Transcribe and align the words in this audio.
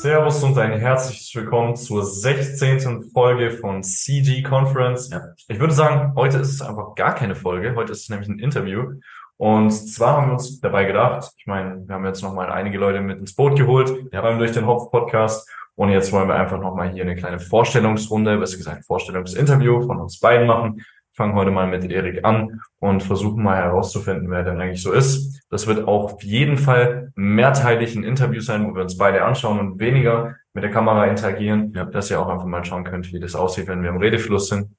Servus 0.00 0.42
und 0.42 0.56
ein 0.56 0.78
herzliches 0.80 1.34
Willkommen 1.34 1.76
zur 1.76 2.02
16. 2.06 3.10
Folge 3.12 3.50
von 3.50 3.82
CG 3.82 4.42
Conference. 4.42 5.10
Ja. 5.10 5.20
Ich 5.46 5.60
würde 5.60 5.74
sagen, 5.74 6.14
heute 6.16 6.38
ist 6.38 6.54
es 6.54 6.62
einfach 6.62 6.94
gar 6.94 7.14
keine 7.14 7.34
Folge. 7.34 7.74
Heute 7.76 7.92
ist 7.92 8.04
es 8.04 8.08
nämlich 8.08 8.26
ein 8.30 8.38
Interview. 8.38 8.94
Und 9.36 9.70
zwar 9.70 10.16
haben 10.16 10.28
wir 10.28 10.32
uns 10.32 10.58
dabei 10.58 10.86
gedacht, 10.86 11.30
ich 11.36 11.46
meine, 11.46 11.86
wir 11.86 11.94
haben 11.94 12.06
jetzt 12.06 12.22
nochmal 12.22 12.50
einige 12.50 12.78
Leute 12.78 13.02
mit 13.02 13.18
ins 13.18 13.34
Boot 13.34 13.58
geholt, 13.58 13.92
Ja. 14.10 14.22
durch 14.38 14.52
den 14.52 14.64
Hopf-Podcast. 14.66 15.46
Und 15.74 15.90
jetzt 15.90 16.10
wollen 16.12 16.28
wir 16.28 16.34
einfach 16.34 16.58
nochmal 16.58 16.90
hier 16.92 17.02
eine 17.02 17.14
kleine 17.14 17.38
Vorstellungsrunde, 17.38 18.38
besser 18.38 18.56
gesagt 18.56 18.86
Vorstellungsinterview 18.86 19.82
von 19.82 20.00
uns 20.00 20.18
beiden 20.18 20.46
machen. 20.46 20.82
Fangen 21.12 21.34
heute 21.34 21.50
mal 21.50 21.66
mit 21.66 21.90
Erik 21.90 22.24
an 22.24 22.60
und 22.78 23.02
versuchen 23.02 23.42
mal 23.42 23.56
herauszufinden, 23.56 24.30
wer 24.30 24.44
denn 24.44 24.60
eigentlich 24.60 24.82
so 24.82 24.92
ist. 24.92 25.42
Das 25.50 25.66
wird 25.66 25.86
auch 25.88 26.12
auf 26.12 26.22
jeden 26.22 26.56
Fall 26.56 27.12
mehrteilig 27.16 27.96
ein 27.96 28.04
Interview 28.04 28.40
sein, 28.40 28.68
wo 28.70 28.74
wir 28.74 28.82
uns 28.82 28.96
beide 28.96 29.24
anschauen 29.24 29.58
und 29.58 29.80
weniger 29.80 30.36
mit 30.54 30.62
der 30.64 30.70
Kamera 30.70 31.06
interagieren, 31.06 31.72
Ja. 31.74 31.84
dass 31.84 32.10
ihr 32.10 32.20
auch 32.20 32.28
einfach 32.28 32.46
mal 32.46 32.64
schauen 32.64 32.84
könnt, 32.84 33.12
wie 33.12 33.20
das 33.20 33.34
aussieht, 33.34 33.66
wenn 33.66 33.82
wir 33.82 33.90
im 33.90 33.98
Redefluss 33.98 34.48
sind. 34.48 34.70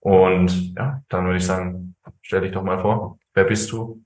Und 0.00 0.74
ja, 0.76 1.02
dann 1.08 1.24
würde 1.24 1.38
ich 1.38 1.46
sagen, 1.46 1.94
stell 2.22 2.42
dich 2.42 2.52
doch 2.52 2.62
mal 2.62 2.78
vor. 2.78 3.18
Wer 3.34 3.44
bist 3.44 3.70
du? 3.72 4.02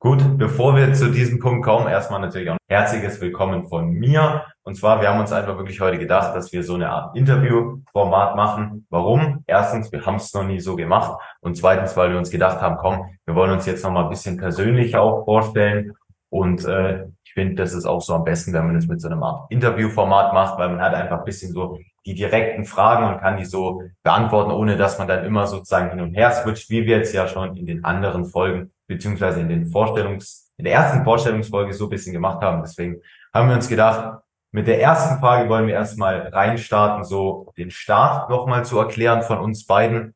Gut, 0.00 0.38
bevor 0.38 0.76
wir 0.76 0.92
zu 0.92 1.10
diesem 1.10 1.40
Punkt 1.40 1.64
kommen, 1.64 1.88
erstmal 1.88 2.20
natürlich 2.20 2.48
auch 2.50 2.54
ein 2.54 2.58
herzliches 2.68 3.20
Willkommen 3.20 3.66
von 3.68 3.90
mir. 3.90 4.44
Und 4.68 4.74
zwar, 4.74 5.00
wir 5.00 5.08
haben 5.08 5.18
uns 5.18 5.32
einfach 5.32 5.56
wirklich 5.56 5.80
heute 5.80 5.96
gedacht, 5.96 6.36
dass 6.36 6.52
wir 6.52 6.62
so 6.62 6.74
eine 6.74 6.90
Art 6.90 7.16
Interviewformat 7.16 8.36
machen. 8.36 8.86
Warum? 8.90 9.42
Erstens, 9.46 9.90
wir 9.90 10.04
haben 10.04 10.16
es 10.16 10.34
noch 10.34 10.44
nie 10.44 10.60
so 10.60 10.76
gemacht. 10.76 11.18
Und 11.40 11.56
zweitens, 11.56 11.96
weil 11.96 12.10
wir 12.10 12.18
uns 12.18 12.30
gedacht 12.30 12.60
haben, 12.60 12.76
komm, 12.76 13.06
wir 13.24 13.34
wollen 13.34 13.52
uns 13.52 13.64
jetzt 13.64 13.82
noch 13.82 13.90
mal 13.90 14.02
ein 14.04 14.10
bisschen 14.10 14.36
persönlicher 14.36 15.00
auch 15.00 15.24
vorstellen. 15.24 15.94
Und 16.28 16.66
äh, 16.66 17.06
ich 17.24 17.32
finde, 17.32 17.54
das 17.54 17.72
ist 17.72 17.86
auch 17.86 18.02
so 18.02 18.12
am 18.12 18.24
besten, 18.24 18.52
wenn 18.52 18.66
man 18.66 18.74
das 18.74 18.86
mit 18.86 19.00
so 19.00 19.08
einem 19.08 19.22
Art 19.22 19.50
Interviewformat 19.50 20.34
macht, 20.34 20.58
weil 20.58 20.68
man 20.68 20.82
hat 20.82 20.92
einfach 20.92 21.20
ein 21.20 21.24
bisschen 21.24 21.54
so 21.54 21.78
die 22.04 22.14
direkten 22.14 22.66
Fragen 22.66 23.08
und 23.08 23.20
kann 23.22 23.38
die 23.38 23.46
so 23.46 23.84
beantworten, 24.02 24.50
ohne 24.50 24.76
dass 24.76 24.98
man 24.98 25.08
dann 25.08 25.24
immer 25.24 25.46
sozusagen 25.46 25.88
hin 25.88 26.02
und 26.02 26.12
her 26.12 26.30
switcht, 26.30 26.68
wie 26.68 26.84
wir 26.84 26.98
jetzt 26.98 27.14
ja 27.14 27.26
schon 27.26 27.56
in 27.56 27.64
den 27.64 27.86
anderen 27.86 28.26
Folgen 28.26 28.70
beziehungsweise 28.86 29.40
in 29.40 29.48
den 29.48 29.70
Vorstellungs, 29.70 30.52
in 30.58 30.66
der 30.66 30.74
ersten 30.74 31.04
Vorstellungsfolge 31.04 31.72
so 31.72 31.86
ein 31.86 31.90
bisschen 31.90 32.12
gemacht 32.12 32.42
haben. 32.42 32.60
Deswegen 32.60 33.00
haben 33.32 33.48
wir 33.48 33.54
uns 33.54 33.70
gedacht, 33.70 34.18
mit 34.50 34.66
der 34.66 34.80
ersten 34.80 35.18
Frage 35.20 35.48
wollen 35.48 35.66
wir 35.66 35.74
erstmal 35.74 36.28
reinstarten, 36.28 37.04
so 37.04 37.52
den 37.56 37.70
Start 37.70 38.30
nochmal 38.30 38.64
zu 38.64 38.78
erklären 38.78 39.22
von 39.22 39.38
uns 39.38 39.66
beiden. 39.66 40.14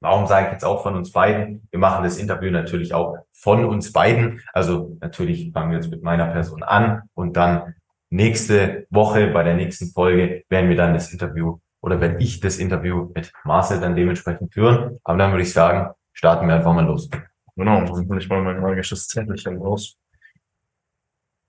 Warum 0.00 0.26
sage 0.26 0.46
ich 0.46 0.52
jetzt 0.52 0.64
auch 0.64 0.82
von 0.82 0.96
uns 0.96 1.12
beiden? 1.12 1.66
Wir 1.70 1.78
machen 1.78 2.02
das 2.02 2.18
Interview 2.18 2.50
natürlich 2.50 2.92
auch 2.92 3.18
von 3.32 3.64
uns 3.64 3.92
beiden. 3.92 4.42
Also 4.52 4.96
natürlich 5.00 5.52
fangen 5.52 5.70
wir 5.70 5.78
jetzt 5.78 5.90
mit 5.90 6.02
meiner 6.02 6.26
Person 6.26 6.62
an 6.62 7.02
und 7.14 7.36
dann 7.36 7.74
nächste 8.10 8.86
Woche 8.90 9.28
bei 9.28 9.42
der 9.42 9.54
nächsten 9.54 9.86
Folge 9.92 10.44
werden 10.48 10.68
wir 10.68 10.76
dann 10.76 10.92
das 10.92 11.12
Interview 11.12 11.58
oder 11.80 12.00
werde 12.00 12.18
ich 12.18 12.40
das 12.40 12.58
Interview 12.58 13.10
mit 13.14 13.32
Marcel 13.44 13.80
dann 13.80 13.96
dementsprechend 13.96 14.52
führen. 14.52 14.98
Aber 15.04 15.18
dann 15.18 15.30
würde 15.30 15.44
ich 15.44 15.52
sagen, 15.52 15.92
starten 16.12 16.46
wir 16.46 16.56
einfach 16.56 16.74
mal 16.74 16.84
los. 16.84 17.08
Genau, 17.56 17.80
dann 17.80 18.08
hole 18.08 18.20
ich 18.20 18.28
mal 18.28 18.42
mein 18.42 18.60
magisches 18.60 19.08
Zettelchen 19.08 19.58
raus. 19.58 19.96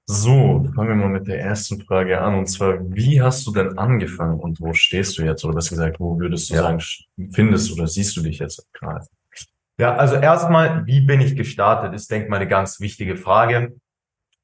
So, 0.05 0.69
fangen 0.75 0.89
wir 0.89 0.95
mal 0.95 1.09
mit 1.09 1.27
der 1.27 1.39
ersten 1.39 1.81
Frage 1.81 2.19
an. 2.19 2.35
Und 2.35 2.47
zwar, 2.47 2.77
wie 2.93 3.21
hast 3.21 3.47
du 3.47 3.53
denn 3.53 3.77
angefangen 3.77 4.39
und 4.39 4.59
wo 4.59 4.73
stehst 4.73 5.17
du 5.17 5.23
jetzt? 5.23 5.45
Oder 5.45 5.55
besser 5.55 5.71
gesagt, 5.77 5.99
wo 5.99 6.19
würdest 6.19 6.49
du 6.49 6.55
Ja. 6.55 6.63
sagen, 6.63 6.81
findest 7.31 7.71
oder 7.71 7.87
siehst 7.87 8.15
du 8.17 8.21
dich 8.21 8.39
jetzt 8.39 8.67
gerade? 8.73 9.05
Ja, 9.79 9.95
also 9.95 10.15
erstmal, 10.15 10.85
wie 10.85 11.01
bin 11.01 11.21
ich 11.21 11.35
gestartet, 11.35 11.93
ist, 11.93 12.11
denke 12.11 12.25
ich 12.25 12.29
mal, 12.29 12.35
eine 12.37 12.47
ganz 12.49 12.79
wichtige 12.81 13.15
Frage. 13.15 13.75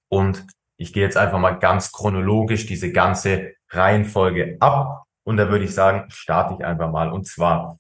Und 0.08 0.46
ich 0.78 0.94
gehe 0.94 1.04
jetzt 1.04 1.18
einfach 1.18 1.40
mal 1.40 1.60
ganz 1.60 1.92
chronologisch 1.92 2.66
diese 2.66 2.92
ganze 2.94 3.54
Reihenfolge 3.70 4.58
ab. 4.62 5.04
Und 5.26 5.38
da 5.38 5.50
würde 5.50 5.66
ich 5.66 5.73
sagen, 5.76 6.06
starte 6.10 6.56
ich 6.58 6.66
einfach 6.66 6.90
mal. 6.90 7.12
Und 7.12 7.28
zwar 7.28 7.78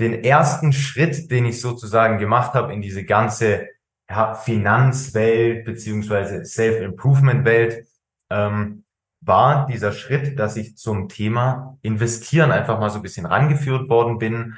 den 0.00 0.24
ersten 0.24 0.72
Schritt, 0.72 1.30
den 1.30 1.44
ich 1.44 1.60
sozusagen 1.60 2.18
gemacht 2.18 2.54
habe 2.54 2.72
in 2.72 2.80
diese 2.80 3.04
ganze 3.04 3.68
ja, 4.10 4.34
Finanzwelt 4.34 5.64
beziehungsweise 5.64 6.44
Self-Improvement-Welt, 6.44 7.86
ähm, 8.28 8.84
war 9.20 9.66
dieser 9.66 9.92
Schritt, 9.92 10.38
dass 10.38 10.56
ich 10.56 10.76
zum 10.76 11.08
Thema 11.08 11.78
Investieren 11.82 12.50
einfach 12.50 12.80
mal 12.80 12.90
so 12.90 12.98
ein 12.98 13.02
bisschen 13.02 13.26
rangeführt 13.26 13.88
worden 13.88 14.18
bin. 14.18 14.56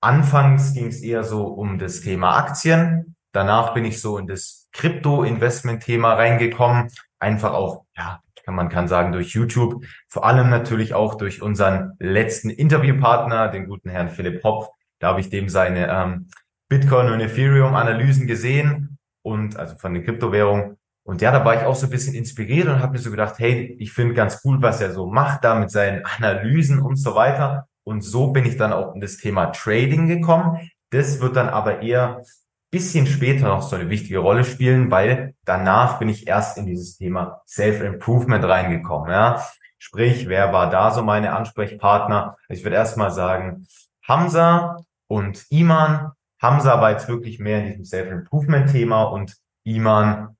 Anfangs 0.00 0.74
ging 0.74 0.86
es 0.86 1.02
eher 1.02 1.24
so 1.24 1.46
um 1.46 1.78
das 1.78 2.00
Thema 2.00 2.36
Aktien. 2.36 3.16
Danach 3.32 3.74
bin 3.74 3.84
ich 3.84 4.00
so 4.00 4.18
in 4.18 4.26
das 4.26 4.68
Krypto-Investment-Thema 4.72 6.14
reingekommen. 6.14 6.90
Einfach 7.18 7.52
auch, 7.52 7.84
ja, 7.96 8.20
man 8.46 8.68
kann 8.68 8.88
sagen, 8.88 9.12
durch 9.12 9.34
YouTube. 9.34 9.84
Vor 10.08 10.24
allem 10.24 10.48
natürlich 10.48 10.94
auch 10.94 11.16
durch 11.16 11.42
unseren 11.42 11.92
letzten 11.98 12.50
Interviewpartner, 12.50 13.48
den 13.48 13.68
guten 13.68 13.90
Herrn 13.90 14.08
Philipp 14.08 14.42
Hopf. 14.42 14.68
Da 14.98 15.08
habe 15.08 15.20
ich 15.20 15.28
dem 15.28 15.48
seine 15.50 15.88
ähm, 15.88 16.28
Bitcoin- 16.68 17.12
und 17.12 17.20
Ethereum-Analysen 17.20 18.26
gesehen 18.26 18.98
und 19.22 19.56
also 19.56 19.76
von 19.76 19.94
den 19.94 20.04
Kryptowährungen. 20.04 20.76
Und 21.04 21.22
ja, 21.22 21.30
da 21.30 21.44
war 21.44 21.54
ich 21.54 21.62
auch 21.62 21.76
so 21.76 21.86
ein 21.86 21.90
bisschen 21.90 22.14
inspiriert 22.14 22.66
und 22.66 22.80
habe 22.80 22.92
mir 22.92 22.98
so 22.98 23.10
gedacht, 23.10 23.38
hey, 23.38 23.76
ich 23.78 23.92
finde 23.92 24.14
ganz 24.14 24.40
cool, 24.44 24.60
was 24.60 24.80
er 24.80 24.92
so 24.92 25.06
macht 25.06 25.44
da 25.44 25.54
mit 25.54 25.70
seinen 25.70 26.04
Analysen 26.04 26.80
und 26.80 26.96
so 26.96 27.14
weiter. 27.14 27.68
Und 27.84 28.02
so 28.02 28.32
bin 28.32 28.44
ich 28.44 28.56
dann 28.56 28.72
auch 28.72 28.94
in 28.94 29.00
das 29.00 29.16
Thema 29.18 29.46
Trading 29.46 30.08
gekommen. 30.08 30.58
Das 30.90 31.20
wird 31.20 31.36
dann 31.36 31.48
aber 31.48 31.82
eher 31.82 32.22
bisschen 32.70 33.06
später 33.06 33.48
noch 33.48 33.62
so 33.62 33.76
eine 33.76 33.88
wichtige 33.88 34.18
Rolle 34.18 34.44
spielen, 34.44 34.90
weil 34.90 35.34
danach 35.44 35.98
bin 35.98 36.08
ich 36.08 36.26
erst 36.26 36.58
in 36.58 36.66
dieses 36.66 36.96
Thema 36.96 37.40
Self-Improvement 37.46 38.44
reingekommen. 38.44 39.10
Ja? 39.10 39.42
Sprich, 39.78 40.28
wer 40.28 40.52
war 40.52 40.68
da 40.68 40.90
so 40.90 41.02
meine 41.02 41.34
Ansprechpartner? 41.34 42.36
Ich 42.48 42.64
würde 42.64 42.76
erstmal 42.76 43.12
sagen, 43.12 43.66
Hamza 44.06 44.76
und 45.06 45.46
Iman. 45.50 46.12
Hamza 46.40 46.80
war 46.80 46.90
jetzt 46.92 47.08
wirklich 47.08 47.38
mehr 47.38 47.60
in 47.60 47.66
diesem 47.66 47.84
Self-Improvement-Thema 47.84 49.04
und 49.04 49.36
Iman 49.64 50.36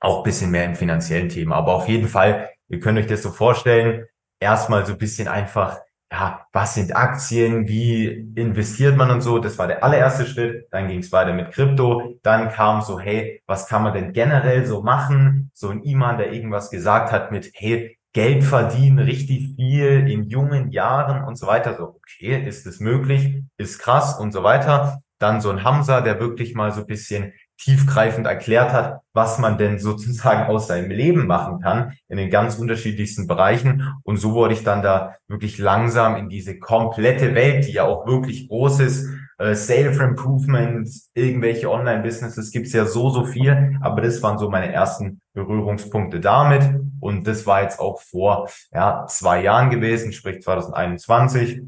auch 0.00 0.22
bisschen 0.22 0.50
mehr 0.50 0.64
im 0.64 0.74
finanziellen 0.74 1.28
Thema. 1.28 1.56
Aber 1.56 1.74
auf 1.74 1.88
jeden 1.88 2.08
Fall, 2.08 2.50
ihr 2.68 2.80
könnt 2.80 2.98
euch 2.98 3.06
das 3.06 3.22
so 3.22 3.30
vorstellen, 3.30 4.06
erstmal 4.40 4.86
so 4.86 4.92
ein 4.92 4.98
bisschen 4.98 5.28
einfach, 5.28 5.78
ja, 6.10 6.46
was 6.52 6.74
sind 6.74 6.94
Aktien, 6.94 7.66
wie 7.66 8.06
investiert 8.36 8.96
man 8.96 9.10
und 9.10 9.22
so, 9.22 9.38
das 9.38 9.58
war 9.58 9.66
der 9.66 9.82
allererste 9.82 10.26
Schritt. 10.26 10.68
Dann 10.70 10.88
ging 10.88 11.00
es 11.00 11.10
weiter 11.12 11.32
mit 11.32 11.50
Krypto. 11.52 12.14
Dann 12.22 12.50
kam 12.50 12.80
so, 12.82 13.00
hey, 13.00 13.42
was 13.46 13.66
kann 13.68 13.82
man 13.82 13.92
denn 13.92 14.12
generell 14.12 14.64
so 14.66 14.82
machen? 14.82 15.50
So 15.54 15.70
ein 15.70 15.82
Iman, 15.82 16.18
der 16.18 16.32
irgendwas 16.32 16.70
gesagt 16.70 17.10
hat 17.12 17.32
mit, 17.32 17.50
hey, 17.54 17.98
Geld 18.12 18.44
verdienen, 18.44 19.00
richtig 19.00 19.56
viel 19.56 20.08
in 20.08 20.22
jungen 20.24 20.70
Jahren 20.70 21.24
und 21.24 21.36
so 21.36 21.46
weiter. 21.46 21.76
So, 21.76 21.96
okay, 21.96 22.42
ist 22.46 22.66
es 22.66 22.80
möglich? 22.80 23.42
Ist 23.58 23.78
krass 23.78 24.18
und 24.18 24.32
so 24.32 24.42
weiter. 24.42 25.02
Dann 25.18 25.40
so 25.40 25.50
ein 25.50 25.64
Hamza, 25.64 26.00
der 26.00 26.20
wirklich 26.20 26.54
mal 26.54 26.72
so 26.72 26.80
ein 26.82 26.86
bisschen 26.86 27.32
tiefgreifend 27.58 28.26
erklärt 28.26 28.72
hat, 28.72 29.00
was 29.12 29.38
man 29.38 29.58
denn 29.58 29.78
sozusagen 29.80 30.50
aus 30.50 30.66
seinem 30.68 30.90
Leben 30.90 31.26
machen 31.26 31.60
kann 31.60 31.94
in 32.08 32.18
den 32.18 32.30
ganz 32.30 32.56
unterschiedlichsten 32.56 33.26
Bereichen. 33.26 33.94
Und 34.02 34.18
so 34.18 34.34
wurde 34.34 34.54
ich 34.54 34.64
dann 34.64 34.82
da 34.82 35.14
wirklich 35.28 35.58
langsam 35.58 36.16
in 36.16 36.28
diese 36.28 36.58
komplette 36.58 37.34
Welt, 37.34 37.66
die 37.66 37.72
ja 37.72 37.84
auch 37.84 38.06
wirklich 38.06 38.48
groß 38.48 38.80
ist, 38.80 39.08
äh, 39.38 39.54
Self-Improvement, 39.54 40.88
irgendwelche 41.14 41.70
Online-Businesses 41.70 42.50
gibt's 42.52 42.72
ja 42.72 42.86
so, 42.86 43.10
so 43.10 43.24
viel. 43.24 43.78
Aber 43.82 44.00
das 44.00 44.22
waren 44.22 44.38
so 44.38 44.48
meine 44.50 44.72
ersten 44.72 45.20
Berührungspunkte 45.34 46.20
damit. 46.20 46.62
Und 47.00 47.26
das 47.26 47.46
war 47.46 47.62
jetzt 47.62 47.78
auch 47.78 48.00
vor 48.00 48.48
ja, 48.72 49.06
zwei 49.08 49.42
Jahren 49.42 49.70
gewesen, 49.70 50.12
sprich 50.12 50.42
2021. 50.42 51.62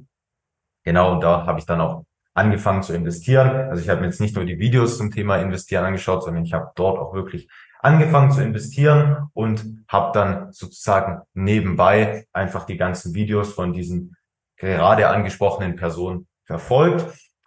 Genau, 0.85 1.13
und 1.13 1.21
da 1.21 1.47
habe 1.47 1.59
ich 1.59 1.67
dann 1.67 1.81
auch 1.83 2.05
angefangen 2.39 2.83
zu 2.83 2.95
investieren. 2.95 3.69
Also 3.69 3.83
ich 3.83 3.89
habe 3.89 4.01
mir 4.01 4.07
jetzt 4.07 4.21
nicht 4.21 4.37
nur 4.37 4.45
die 4.45 4.59
Videos 4.59 4.97
zum 4.97 5.11
Thema 5.11 5.37
Investieren 5.37 5.85
angeschaut, 5.85 6.23
sondern 6.23 6.45
ich 6.45 6.53
habe 6.53 6.71
dort 6.77 6.99
auch 6.99 7.13
wirklich 7.13 7.49
angefangen 7.81 8.31
zu 8.31 8.43
investieren 8.43 9.29
und 9.35 9.85
habe 9.89 10.13
dann 10.13 10.53
sozusagen 10.53 11.23
nebenbei 11.35 12.27
einfach 12.33 12.65
die 12.65 12.77
ganzen 12.77 13.15
Videos 13.15 13.53
von 13.53 13.73
diesen 13.73 14.17
gerade 14.57 15.09
angesprochenen 15.09 15.77
Personen 15.77 16.27
verfolgt. 16.45 17.07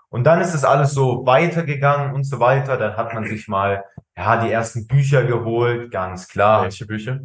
Und 0.10 0.26
dann 0.26 0.42
ist 0.42 0.54
es 0.54 0.66
alles 0.66 0.92
so 0.92 1.26
weitergegangen 1.26 2.14
und 2.14 2.26
so 2.26 2.40
weiter. 2.40 2.78
Dann 2.78 2.98
hat 2.98 3.14
man 3.14 3.26
sich 3.26 3.48
mal 3.48 3.86
ja 4.18 4.44
die 4.44 4.52
ersten 4.52 4.88
Bücher 4.88 5.24
geholt, 5.24 5.90
ganz 5.90 6.28
klar. 6.28 6.64
Welche 6.64 6.86
Bücher? 6.86 7.20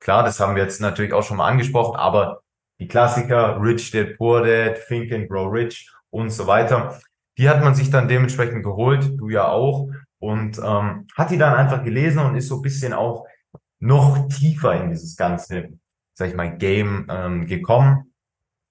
Klar, 0.00 0.24
das 0.24 0.40
haben 0.40 0.56
wir 0.56 0.62
jetzt 0.62 0.80
natürlich 0.80 1.12
auch 1.12 1.22
schon 1.22 1.36
mal 1.36 1.48
angesprochen, 1.48 1.96
aber 1.96 2.40
die 2.80 2.88
Klassiker, 2.88 3.58
Rich 3.60 3.90
Dad 3.92 4.16
Poor 4.16 4.44
Dad, 4.44 4.78
Think 4.88 5.12
and 5.12 5.28
Grow 5.28 5.52
Rich 5.52 5.92
und 6.12 6.30
so 6.30 6.46
weiter, 6.46 7.00
die 7.38 7.48
hat 7.48 7.64
man 7.64 7.74
sich 7.74 7.90
dann 7.90 8.08
dementsprechend 8.08 8.62
geholt, 8.62 9.18
du 9.18 9.28
ja 9.30 9.48
auch, 9.48 9.88
und 10.20 10.58
ähm, 10.58 11.06
hat 11.16 11.30
die 11.30 11.38
dann 11.38 11.54
einfach 11.54 11.82
gelesen 11.82 12.20
und 12.20 12.36
ist 12.36 12.48
so 12.48 12.56
ein 12.56 12.62
bisschen 12.62 12.92
auch 12.92 13.26
noch 13.80 14.28
tiefer 14.28 14.80
in 14.80 14.90
dieses 14.90 15.16
ganze, 15.16 15.70
sag 16.14 16.28
ich 16.28 16.36
mal, 16.36 16.56
Game 16.56 17.06
ähm, 17.10 17.46
gekommen. 17.46 18.12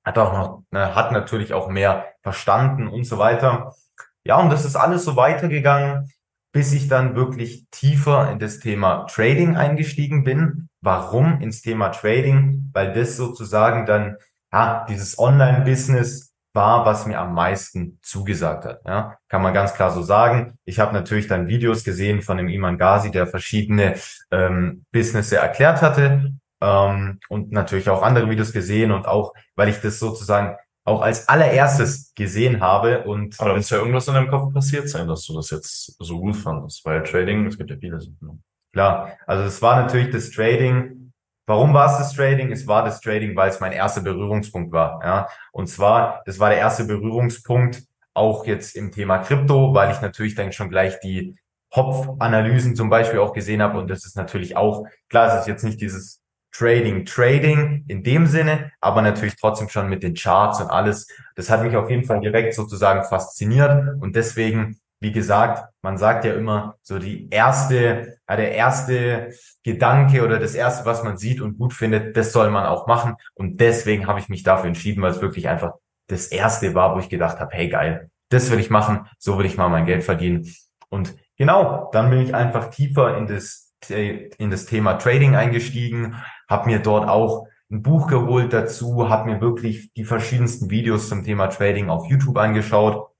Hat 0.05 0.17
auch 0.17 0.33
noch, 0.33 0.63
ne, 0.71 0.95
hat 0.95 1.11
natürlich 1.11 1.53
auch 1.53 1.67
mehr 1.69 2.05
verstanden 2.23 2.88
und 2.88 3.03
so 3.03 3.17
weiter. 3.17 3.75
Ja, 4.23 4.39
und 4.39 4.49
das 4.51 4.65
ist 4.65 4.75
alles 4.77 5.03
so 5.03 5.15
weitergegangen. 5.17 6.09
bis 6.53 6.73
ich 6.73 6.88
dann 6.88 7.15
wirklich 7.15 7.65
tiefer 7.71 8.29
in 8.31 8.39
das 8.39 8.59
Thema 8.59 9.05
Trading 9.05 9.55
eingestiegen 9.55 10.23
bin. 10.23 10.69
Warum 10.81 11.39
ins 11.41 11.61
Thema 11.61 11.89
Trading? 11.89 12.69
Weil 12.73 12.93
das 12.93 13.15
sozusagen 13.17 13.85
dann, 13.85 14.17
ja, 14.51 14.85
dieses 14.89 15.17
Online-Business 15.17 16.30
war, 16.53 16.86
was 16.86 17.06
mir 17.06 17.19
am 17.19 17.33
meisten 17.33 18.00
zugesagt 18.01 18.65
hat. 18.65 18.81
Ja, 18.86 19.18
kann 19.30 19.42
man 19.42 19.53
ganz 19.53 19.74
klar 19.74 19.92
so 19.92 20.01
sagen. 20.01 20.57
Ich 20.65 20.80
habe 20.80 20.94
natürlich 20.94 21.27
dann 21.27 21.48
Videos 21.48 21.83
gesehen 21.83 22.21
von 22.21 22.38
dem 22.38 22.50
Iman 22.50 22.77
Ghazi, 22.77 23.12
der 23.12 23.27
verschiedene 23.27 23.95
ähm, 24.31 24.86
Businesse 24.92 25.38
erklärt 25.38 25.81
hatte 25.81 26.33
ähm, 26.62 27.19
und 27.30 27.51
natürlich 27.51 27.89
auch 27.89 28.01
andere 28.03 28.30
Videos 28.30 28.51
gesehen 28.51 28.92
und 28.92 29.07
auch, 29.07 29.33
weil 29.56 29.69
ich 29.69 29.80
das 29.80 30.00
sozusagen 30.00 30.57
auch 30.83 31.01
als 31.01 31.30
allererstes 31.30 32.13
gesehen 32.15 32.59
habe 32.59 33.03
und 33.03 33.39
aber 33.39 33.51
da 33.51 33.56
ist 33.56 33.69
ja 33.69 33.77
irgendwas 33.77 34.07
in 34.07 34.15
deinem 34.15 34.30
Kopf 34.30 34.51
passiert 34.53 34.89
sein, 34.89 35.07
dass 35.07 35.25
du 35.25 35.36
das 35.36 35.51
jetzt 35.51 35.95
so 36.00 36.19
gut 36.19 36.36
fandest, 36.36 36.83
weil 36.86 37.03
Trading, 37.03 37.45
es 37.45 37.57
gibt 37.57 37.69
ja 37.69 37.77
viele 37.77 38.00
Sachen. 38.00 38.44
Klar, 38.74 39.18
also 39.27 39.44
es 39.44 39.62
war 39.62 39.81
natürlich 39.81 40.09
das 40.12 40.31
Trading, 40.31 41.00
Warum 41.45 41.73
war 41.73 41.91
es 41.91 41.97
das 41.97 42.13
Trading? 42.13 42.51
Es 42.51 42.67
war 42.67 42.83
das 42.83 43.01
Trading, 43.01 43.35
weil 43.35 43.49
es 43.49 43.59
mein 43.59 43.71
erster 43.71 44.01
Berührungspunkt 44.01 44.71
war. 44.71 44.99
Ja? 45.03 45.27
Und 45.51 45.67
zwar, 45.67 46.21
das 46.25 46.39
war 46.39 46.49
der 46.49 46.59
erste 46.59 46.85
Berührungspunkt 46.85 47.83
auch 48.13 48.45
jetzt 48.45 48.75
im 48.75 48.91
Thema 48.91 49.19
Krypto, 49.19 49.73
weil 49.73 49.91
ich 49.91 50.01
natürlich 50.01 50.35
dann 50.35 50.51
schon 50.51 50.69
gleich 50.69 50.99
die 50.99 51.35
Hopf-Analysen 51.75 52.75
zum 52.75 52.89
Beispiel 52.89 53.19
auch 53.19 53.33
gesehen 53.33 53.61
habe. 53.61 53.79
Und 53.79 53.89
das 53.89 54.05
ist 54.05 54.17
natürlich 54.17 54.57
auch, 54.57 54.85
klar, 55.09 55.27
es 55.27 55.41
ist 55.41 55.47
jetzt 55.47 55.63
nicht 55.63 55.79
dieses 55.79 56.21
Trading, 56.51 57.05
Trading 57.05 57.85
in 57.88 58.03
dem 58.03 58.27
Sinne, 58.27 58.71
aber 58.81 59.01
natürlich 59.01 59.38
trotzdem 59.38 59.69
schon 59.69 59.88
mit 59.88 60.03
den 60.03 60.15
Charts 60.15 60.59
und 60.59 60.69
alles. 60.69 61.07
Das 61.35 61.49
hat 61.49 61.63
mich 61.63 61.77
auf 61.77 61.89
jeden 61.89 62.03
Fall 62.03 62.19
direkt 62.19 62.53
sozusagen 62.53 63.03
fasziniert. 63.05 64.01
Und 64.01 64.17
deswegen 64.17 64.80
wie 65.01 65.12
gesagt, 65.12 65.68
man 65.81 65.98
sagt 65.98 66.25
ja 66.25 66.33
immer 66.36 66.75
so 66.83 67.00
die 67.00 67.27
erste, 67.31 68.19
ja, 68.30 68.36
der 68.36 68.51
erste 68.53 69.33
Gedanke 69.63 70.24
oder 70.24 70.39
das 70.39 70.53
erste, 70.53 70.86
was 70.86 71.03
man 71.03 71.18
sieht 71.18 71.42
und 71.42 71.57
gut 71.57 71.74
findet, 71.74 72.15
das 72.15 72.31
soll 72.31 72.51
man 72.51 72.68
auch 72.68 72.86
machen. 72.86 73.15
Und 73.33 73.59
deswegen 73.59 74.06
habe 74.06 74.19
ich 74.19 74.30
mich 74.30 74.44
dafür 74.44 74.68
entschieden, 74.68 75.01
weil 75.01 75.12
es 75.12 75.21
wirklich 75.21 75.50
einfach 75.50 75.74
das 76.07 76.27
erste 76.27 76.75
war, 76.75 76.95
wo 76.95 77.00
ich 77.00 77.09
gedacht 77.09 77.39
habe, 77.39 77.51
hey 77.53 77.68
geil, 77.68 78.12
das 78.30 78.51
will 78.51 78.59
ich 78.59 78.69
machen, 78.69 79.07
so 79.18 79.39
will 79.39 79.45
ich 79.48 79.57
mal 79.57 79.69
mein 79.69 79.88
Geld 79.88 80.03
verdienen. 80.03 80.48
Und 80.89 81.15
genau, 81.36 81.89
dann 81.92 82.12
bin 82.12 82.21
ich 82.21 82.36
einfach 82.36 82.69
tiefer 82.69 83.18
in 83.18 83.25
das, 83.25 83.74
in 83.89 84.51
das 84.51 84.68
Thema 84.68 84.94
Trading 84.94 85.36
eingestiegen, 85.36 86.15
habe 86.48 86.69
mir 86.69 86.77
dort 86.77 87.09
auch 87.09 87.48
ein 87.71 87.81
Buch 87.81 88.07
geholt 88.07 88.53
dazu, 88.53 89.09
habe 89.09 89.31
mir 89.31 89.42
wirklich 89.42 89.94
die 89.94 90.03
verschiedensten 90.03 90.69
Videos 90.69 91.09
zum 91.09 91.24
Thema 91.24 91.48
Trading 91.48 91.89
auf 91.89 92.06
YouTube 92.06 92.38
angeschaut 92.38 93.10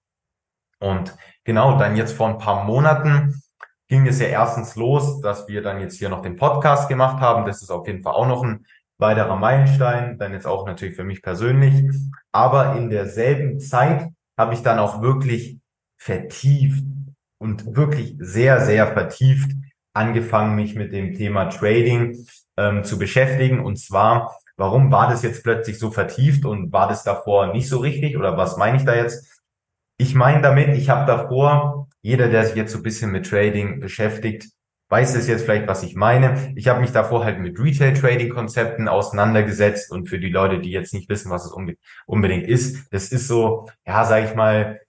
und 0.82 1.16
Genau, 1.44 1.78
dann 1.78 1.96
jetzt 1.96 2.14
vor 2.14 2.28
ein 2.28 2.38
paar 2.38 2.66
Monaten 2.66 3.42
ging 3.88 4.08
es 4.08 4.20
ja 4.20 4.28
erstens 4.28 4.76
los, 4.76 5.22
dass 5.22 5.48
wir 5.48 5.62
dann 5.64 5.82
jetzt 5.82 5.98
hier 5.98 6.10
noch 6.10 6.22
den 6.22 6.36
Podcast 6.36 6.88
gemacht 6.88 7.20
haben. 7.20 7.46
Das 7.46 7.62
ist 7.62 7.72
auf 7.72 7.88
jeden 7.88 8.04
Fall 8.04 8.14
auch 8.14 8.28
noch 8.28 8.44
ein 8.44 8.66
weiterer 9.00 9.36
Meilenstein, 9.36 10.20
dann 10.20 10.34
jetzt 10.34 10.46
auch 10.46 10.68
natürlich 10.68 10.96
für 10.96 11.04
mich 11.04 11.24
persönlich. 11.24 11.84
Aber 12.32 12.76
in 12.76 12.90
derselben 12.92 13.60
Zeit 13.60 14.08
habe 14.38 14.54
ich 14.54 14.62
dann 14.62 14.78
auch 14.78 15.02
wirklich 15.02 15.58
vertieft 15.98 16.86
und 17.40 17.76
wirklich 17.76 18.16
sehr, 18.20 18.62
sehr 18.62 18.88
vertieft 18.94 19.52
angefangen, 19.94 20.56
mich 20.56 20.76
mit 20.76 20.94
dem 20.94 21.16
Thema 21.16 21.46
Trading 21.46 22.24
ähm, 22.56 22.84
zu 22.84 23.00
beschäftigen. 23.00 23.66
Und 23.66 23.78
zwar, 23.78 24.38
warum 24.58 24.92
war 24.92 25.10
das 25.10 25.24
jetzt 25.24 25.44
plötzlich 25.44 25.80
so 25.80 25.90
vertieft 25.90 26.46
und 26.46 26.72
war 26.72 26.88
das 26.88 27.04
davor 27.04 27.52
nicht 27.52 27.68
so 27.68 27.80
richtig 27.80 28.16
oder 28.16 28.38
was 28.38 28.58
meine 28.58 28.78
ich 28.78 28.86
da 28.86 28.96
jetzt? 28.96 29.31
Ich 30.02 30.16
meine 30.16 30.42
damit, 30.42 30.76
ich 30.76 30.90
habe 30.90 31.06
davor, 31.06 31.88
jeder, 32.02 32.28
der 32.28 32.44
sich 32.44 32.56
jetzt 32.56 32.72
so 32.72 32.80
ein 32.80 32.84
bisschen 32.84 33.12
mit 33.12 33.30
Trading 33.30 33.80
beschäftigt, 33.80 34.50
weiß 34.90 35.14
es 35.14 35.28
jetzt 35.28 35.44
vielleicht, 35.44 35.68
was 35.68 35.84
ich 35.84 35.96
meine. 35.96 36.52
Ich 36.56 36.68
habe 36.68 36.82
mich 36.82 36.92
davor 36.92 37.24
halt 37.24 37.40
mit 37.40 37.60
Retail-Trading-Konzepten 37.60 38.88
auseinandergesetzt 38.88 39.92
und 39.92 40.10
für 40.10 40.18
die 40.18 40.32
Leute, 40.32 40.60
die 40.60 40.72
jetzt 40.72 40.96
nicht 40.96 41.08
wissen, 41.08 41.30
was 41.30 41.46
es 41.46 41.56
unbedingt 42.08 42.48
ist, 42.48 42.92
das 42.92 43.12
ist 43.12 43.28
so, 43.28 43.70
ja, 43.86 44.04
sage 44.04 44.26
ich 44.26 44.34
mal, 44.34 44.80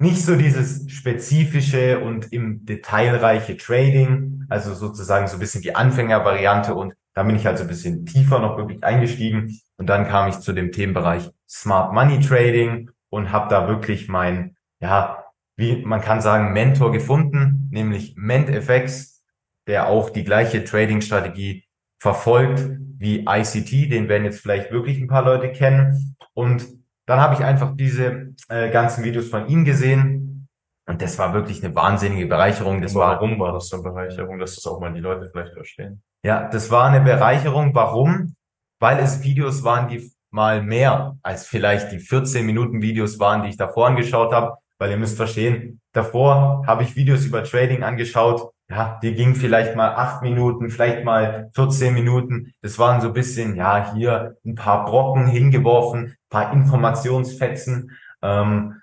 nicht 0.00 0.24
so 0.24 0.34
dieses 0.34 0.90
spezifische 0.90 2.00
und 2.00 2.32
im 2.32 2.66
detailreiche 2.66 3.56
Trading, 3.56 4.44
also 4.48 4.74
sozusagen 4.74 5.28
so 5.28 5.36
ein 5.36 5.40
bisschen 5.40 5.62
die 5.62 5.76
Anfängervariante 5.76 6.74
und 6.74 6.94
da 7.14 7.22
bin 7.22 7.36
ich 7.36 7.46
halt 7.46 7.58
so 7.58 7.64
ein 7.64 7.68
bisschen 7.68 8.06
tiefer 8.06 8.40
noch 8.40 8.56
wirklich 8.56 8.82
eingestiegen 8.82 9.60
und 9.76 9.86
dann 9.86 10.08
kam 10.08 10.28
ich 10.28 10.40
zu 10.40 10.52
dem 10.52 10.72
Themenbereich 10.72 11.30
Smart 11.48 11.92
Money 11.92 12.18
Trading 12.18 12.90
und 13.10 13.32
habe 13.32 13.48
da 13.48 13.68
wirklich 13.68 14.08
mein, 14.08 14.56
ja, 14.80 15.24
wie 15.56 15.84
man 15.84 16.00
kann 16.00 16.20
sagen, 16.20 16.52
Mentor 16.52 16.92
gefunden, 16.92 17.68
nämlich 17.70 18.14
MentFX, 18.16 19.24
der 19.66 19.88
auch 19.88 20.10
die 20.10 20.24
gleiche 20.24 20.64
Trading-Strategie 20.64 21.64
verfolgt 21.98 22.70
wie 22.98 23.24
ICT, 23.28 23.92
den 23.92 24.08
werden 24.08 24.24
jetzt 24.24 24.40
vielleicht 24.40 24.70
wirklich 24.70 24.98
ein 24.98 25.08
paar 25.08 25.24
Leute 25.24 25.52
kennen. 25.52 26.16
Und 26.34 26.66
dann 27.06 27.20
habe 27.20 27.34
ich 27.34 27.44
einfach 27.44 27.76
diese 27.76 28.34
äh, 28.48 28.70
ganzen 28.70 29.04
Videos 29.04 29.28
von 29.28 29.48
ihm 29.48 29.64
gesehen. 29.64 30.48
Und 30.86 31.02
das 31.02 31.18
war 31.18 31.32
wirklich 31.32 31.64
eine 31.64 31.74
wahnsinnige 31.74 32.26
Bereicherung. 32.26 32.82
Das 32.82 32.94
warum 32.94 33.38
war, 33.38 33.48
war 33.48 33.52
das 33.54 33.72
eine 33.72 33.82
Bereicherung, 33.82 34.38
dass 34.38 34.56
das 34.56 34.66
auch 34.66 34.80
mal 34.80 34.92
die 34.92 35.00
Leute 35.00 35.28
vielleicht 35.30 35.52
verstehen? 35.52 36.02
Ja, 36.24 36.48
das 36.48 36.70
war 36.70 36.88
eine 36.88 37.00
Bereicherung. 37.00 37.74
Warum? 37.74 38.34
Weil 38.80 38.98
es 38.98 39.22
Videos 39.22 39.64
waren, 39.64 39.88
die 39.88 40.10
mal 40.38 40.62
mehr 40.62 41.16
als 41.24 41.48
vielleicht 41.48 41.90
die 41.90 41.98
14 41.98 42.46
Minuten 42.46 42.80
Videos 42.80 43.18
waren, 43.18 43.42
die 43.42 43.48
ich 43.48 43.56
davor 43.56 43.88
angeschaut 43.88 44.32
habe, 44.32 44.56
weil 44.78 44.92
ihr 44.92 44.96
müsst 44.96 45.16
verstehen, 45.16 45.80
davor 45.92 46.62
habe 46.64 46.84
ich 46.84 46.94
Videos 46.94 47.24
über 47.24 47.42
Trading 47.42 47.82
angeschaut, 47.82 48.52
ja, 48.70 49.00
die 49.02 49.14
gingen 49.14 49.34
vielleicht 49.34 49.74
mal 49.74 49.96
acht 49.96 50.22
Minuten, 50.22 50.70
vielleicht 50.70 51.04
mal 51.04 51.50
14 51.56 51.92
Minuten. 51.92 52.52
Das 52.62 52.78
waren 52.78 53.00
so 53.00 53.08
ein 53.08 53.14
bisschen, 53.14 53.56
ja, 53.56 53.92
hier 53.94 54.36
ein 54.46 54.54
paar 54.54 54.84
Brocken 54.84 55.26
hingeworfen, 55.26 56.14
paar 56.30 56.52
Informationsfetzen. 56.52 57.90
Ähm, 58.22 58.80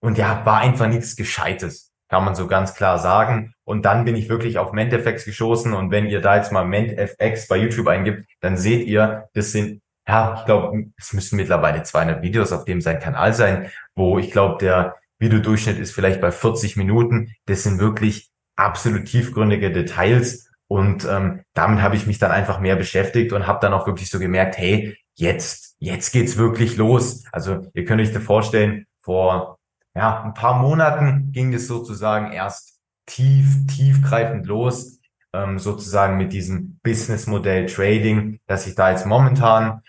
und 0.00 0.16
ja, 0.16 0.40
war 0.46 0.60
einfach 0.60 0.86
nichts 0.86 1.16
Gescheites, 1.16 1.92
kann 2.08 2.24
man 2.24 2.34
so 2.34 2.46
ganz 2.46 2.74
klar 2.74 2.98
sagen. 2.98 3.52
Und 3.64 3.84
dann 3.84 4.06
bin 4.06 4.16
ich 4.16 4.30
wirklich 4.30 4.56
auf 4.56 4.72
MentFX 4.72 5.26
geschossen. 5.26 5.74
Und 5.74 5.90
wenn 5.90 6.06
ihr 6.06 6.22
da 6.22 6.36
jetzt 6.36 6.52
mal 6.52 6.64
MentFX 6.64 7.48
bei 7.48 7.58
YouTube 7.58 7.88
eingibt, 7.88 8.24
dann 8.40 8.56
seht 8.56 8.86
ihr, 8.86 9.28
das 9.34 9.52
sind 9.52 9.82
ja, 10.06 10.36
ich 10.38 10.44
glaube, 10.44 10.84
es 10.98 11.12
müssen 11.12 11.36
mittlerweile 11.36 11.82
200 11.82 12.22
Videos 12.22 12.52
auf 12.52 12.64
dem 12.64 12.80
sein 12.80 13.00
Kanal 13.00 13.32
sein, 13.32 13.70
wo 13.94 14.18
ich 14.18 14.30
glaube, 14.30 14.58
der 14.58 14.96
Videodurchschnitt 15.18 15.78
ist 15.78 15.92
vielleicht 15.92 16.20
bei 16.20 16.30
40 16.30 16.76
Minuten. 16.76 17.32
Das 17.46 17.62
sind 17.62 17.78
wirklich 17.78 18.30
absolut 18.56 19.06
tiefgründige 19.06 19.72
Details 19.72 20.50
und 20.68 21.04
ähm, 21.04 21.42
damit 21.54 21.80
habe 21.82 21.96
ich 21.96 22.06
mich 22.06 22.18
dann 22.18 22.30
einfach 22.30 22.60
mehr 22.60 22.76
beschäftigt 22.76 23.32
und 23.32 23.46
habe 23.46 23.60
dann 23.60 23.72
auch 23.72 23.86
wirklich 23.86 24.10
so 24.10 24.18
gemerkt, 24.18 24.58
hey, 24.58 24.96
jetzt, 25.14 25.76
jetzt 25.78 26.12
geht's 26.12 26.36
wirklich 26.36 26.76
los. 26.76 27.24
Also 27.32 27.66
ihr 27.74 27.84
könnt 27.84 28.00
euch 28.00 28.12
da 28.12 28.20
vorstellen, 28.20 28.86
vor 29.00 29.58
ja, 29.94 30.22
ein 30.22 30.34
paar 30.34 30.60
Monaten 30.60 31.30
ging 31.32 31.54
es 31.54 31.68
sozusagen 31.68 32.32
erst 32.32 32.80
tief, 33.06 33.66
tiefgreifend 33.68 34.46
los, 34.46 34.98
ähm, 35.32 35.58
sozusagen 35.58 36.16
mit 36.16 36.32
diesem 36.32 36.78
Businessmodell 36.82 37.66
Trading, 37.66 38.40
dass 38.46 38.66
ich 38.66 38.74
da 38.74 38.90
jetzt 38.90 39.06
momentan 39.06 39.82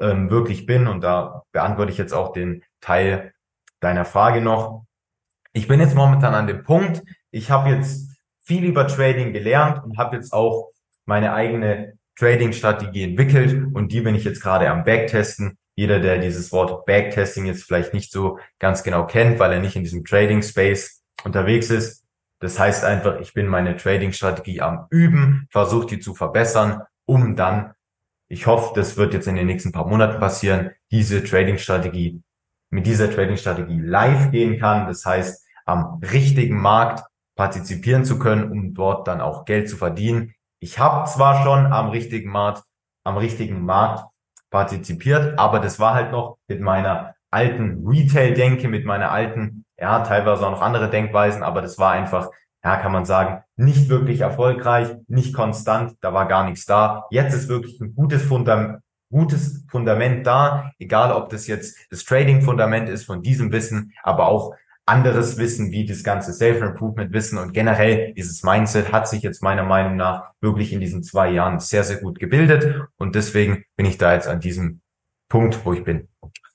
ähm, 0.00 0.30
wirklich 0.30 0.66
bin. 0.66 0.86
Und 0.86 1.02
da 1.02 1.42
beantworte 1.52 1.92
ich 1.92 1.98
jetzt 1.98 2.12
auch 2.12 2.32
den 2.32 2.62
Teil 2.80 3.32
deiner 3.80 4.04
Frage 4.04 4.40
noch. 4.40 4.84
Ich 5.52 5.68
bin 5.68 5.80
jetzt 5.80 5.94
momentan 5.94 6.34
an 6.34 6.46
dem 6.46 6.62
Punkt, 6.62 7.02
ich 7.30 7.50
habe 7.50 7.70
jetzt 7.70 8.10
viel 8.44 8.64
über 8.64 8.86
Trading 8.86 9.32
gelernt 9.32 9.82
und 9.84 9.98
habe 9.98 10.16
jetzt 10.16 10.32
auch 10.32 10.70
meine 11.04 11.34
eigene 11.34 11.94
Trading-Strategie 12.16 13.04
entwickelt 13.04 13.74
und 13.74 13.92
die 13.92 14.00
bin 14.00 14.14
ich 14.14 14.24
jetzt 14.24 14.42
gerade 14.42 14.70
am 14.70 14.84
Backtesten. 14.84 15.58
Jeder, 15.74 16.00
der 16.00 16.18
dieses 16.18 16.52
Wort 16.52 16.84
Backtesting 16.84 17.46
jetzt 17.46 17.64
vielleicht 17.64 17.94
nicht 17.94 18.12
so 18.12 18.38
ganz 18.58 18.82
genau 18.82 19.06
kennt, 19.06 19.38
weil 19.38 19.52
er 19.52 19.60
nicht 19.60 19.76
in 19.76 19.84
diesem 19.84 20.04
Trading-Space 20.04 21.02
unterwegs 21.24 21.70
ist. 21.70 22.04
Das 22.40 22.58
heißt 22.58 22.84
einfach, 22.84 23.20
ich 23.20 23.32
bin 23.32 23.46
meine 23.46 23.76
Trading-Strategie 23.76 24.60
am 24.60 24.86
Üben, 24.90 25.46
versuche 25.50 25.86
die 25.86 26.00
zu 26.00 26.14
verbessern, 26.14 26.82
um 27.06 27.36
dann 27.36 27.72
ich 28.32 28.46
hoffe, 28.46 28.72
das 28.74 28.96
wird 28.96 29.12
jetzt 29.12 29.28
in 29.28 29.36
den 29.36 29.46
nächsten 29.46 29.72
paar 29.72 29.86
Monaten 29.86 30.18
passieren, 30.18 30.70
diese 30.90 31.22
Trading-Strategie, 31.22 32.22
mit 32.70 32.86
dieser 32.86 33.14
Trading-Strategie 33.14 33.78
live 33.78 34.30
gehen 34.30 34.58
kann. 34.58 34.86
Das 34.86 35.04
heißt, 35.04 35.46
am 35.66 36.00
richtigen 36.00 36.58
Markt 36.58 37.04
partizipieren 37.36 38.06
zu 38.06 38.18
können, 38.18 38.50
um 38.50 38.72
dort 38.72 39.06
dann 39.06 39.20
auch 39.20 39.44
Geld 39.44 39.68
zu 39.68 39.76
verdienen. 39.76 40.32
Ich 40.60 40.78
habe 40.78 41.06
zwar 41.10 41.42
schon 41.42 41.66
am 41.66 41.90
richtigen 41.90 42.30
Markt, 42.30 42.62
am 43.04 43.18
richtigen 43.18 43.66
Markt 43.66 44.06
partizipiert, 44.50 45.38
aber 45.38 45.60
das 45.60 45.78
war 45.78 45.92
halt 45.92 46.10
noch 46.10 46.38
mit 46.48 46.62
meiner 46.62 47.14
alten 47.30 47.86
Retail-Denke, 47.86 48.66
mit 48.68 48.86
meiner 48.86 49.10
alten, 49.10 49.66
ja, 49.78 50.00
teilweise 50.04 50.46
auch 50.46 50.52
noch 50.52 50.62
andere 50.62 50.88
Denkweisen, 50.88 51.42
aber 51.42 51.60
das 51.60 51.78
war 51.78 51.92
einfach 51.92 52.30
ja, 52.64 52.76
kann 52.76 52.92
man 52.92 53.04
sagen, 53.04 53.42
nicht 53.56 53.88
wirklich 53.88 54.20
erfolgreich, 54.20 54.88
nicht 55.08 55.34
konstant, 55.34 55.94
da 56.00 56.12
war 56.14 56.28
gar 56.28 56.44
nichts 56.48 56.64
da. 56.64 57.06
Jetzt 57.10 57.34
ist 57.34 57.48
wirklich 57.48 57.80
ein 57.80 57.94
gutes 57.94 58.22
Fundament, 58.22 58.80
gutes 59.10 59.64
Fundament 59.68 60.26
da, 60.26 60.70
egal 60.78 61.12
ob 61.12 61.28
das 61.28 61.46
jetzt 61.46 61.76
das 61.90 62.04
Trading-Fundament 62.04 62.88
ist 62.88 63.04
von 63.04 63.22
diesem 63.22 63.52
Wissen, 63.52 63.92
aber 64.02 64.28
auch 64.28 64.54
anderes 64.86 65.38
Wissen 65.38 65.70
wie 65.70 65.86
das 65.86 66.02
ganze 66.02 66.32
Self-Improvement-Wissen 66.32 67.38
und 67.38 67.52
generell 67.52 68.14
dieses 68.14 68.42
Mindset 68.42 68.92
hat 68.92 69.08
sich 69.08 69.22
jetzt 69.22 69.42
meiner 69.42 69.62
Meinung 69.62 69.96
nach 69.96 70.32
wirklich 70.40 70.72
in 70.72 70.80
diesen 70.80 71.02
zwei 71.02 71.30
Jahren 71.30 71.60
sehr, 71.60 71.84
sehr 71.84 71.98
gut 71.98 72.18
gebildet 72.18 72.88
und 72.96 73.14
deswegen 73.14 73.64
bin 73.76 73.86
ich 73.86 73.98
da 73.98 74.14
jetzt 74.14 74.26
an 74.26 74.40
diesem 74.40 74.80
Punkt, 75.28 75.64
wo 75.64 75.72
ich 75.72 75.84
bin. 75.84 76.08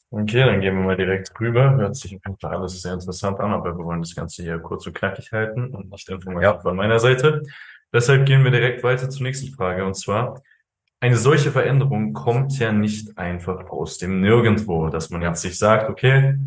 Okay, 0.09 0.45
dann 0.45 0.61
gehen 0.61 0.75
wir 0.77 0.83
mal 0.83 0.95
direkt 0.95 1.37
rüber. 1.39 1.75
Hört 1.75 1.95
sich 1.97 2.15
auf 2.15 2.21
jeden 2.25 2.39
Fall 2.39 2.55
alles 2.55 2.81
sehr 2.81 2.93
interessant 2.93 3.39
an, 3.41 3.51
aber 3.51 3.77
wir 3.77 3.83
wollen 3.83 4.01
das 4.01 4.15
Ganze 4.15 4.41
hier 4.41 4.57
kurz 4.59 4.87
und 4.87 4.95
knackig 4.95 5.31
halten 5.33 5.75
und 5.75 5.89
nicht 5.89 6.07
informativ 6.07 6.43
ja. 6.43 6.59
von 6.59 6.77
meiner 6.77 6.99
Seite. 6.99 7.43
Deshalb 7.93 8.25
gehen 8.25 8.43
wir 8.43 8.51
direkt 8.51 8.83
weiter 8.83 9.09
zur 9.09 9.23
nächsten 9.23 9.53
Frage 9.53 9.85
und 9.85 9.95
zwar, 9.95 10.41
eine 10.99 11.17
solche 11.17 11.51
Veränderung 11.51 12.13
kommt 12.13 12.57
ja 12.57 12.71
nicht 12.71 13.17
einfach 13.17 13.69
aus 13.69 13.97
dem 13.97 14.21
Nirgendwo, 14.21 14.89
dass 14.89 15.09
man 15.09 15.21
jetzt 15.21 15.41
sich 15.41 15.59
sagt, 15.59 15.89
okay, 15.89 16.37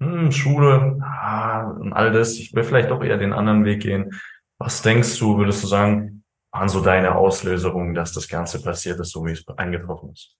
hm, 0.00 0.32
Schule 0.32 0.98
ah, 1.02 1.70
und 1.78 1.92
all 1.92 2.12
das, 2.12 2.36
ich 2.38 2.52
will 2.54 2.64
vielleicht 2.64 2.90
doch 2.90 3.02
eher 3.02 3.18
den 3.18 3.32
anderen 3.32 3.64
Weg 3.64 3.82
gehen. 3.82 4.10
Was 4.58 4.82
denkst 4.82 5.18
du, 5.18 5.38
würdest 5.38 5.62
du 5.62 5.68
sagen, 5.68 6.24
waren 6.50 6.68
so 6.68 6.82
deine 6.82 7.14
Auslöserungen, 7.14 7.94
dass 7.94 8.12
das 8.12 8.28
Ganze 8.28 8.60
passiert 8.60 8.98
ist, 9.00 9.12
so 9.12 9.24
wie 9.24 9.32
es 9.32 9.46
eingetroffen 9.56 10.10
ist? 10.10 10.36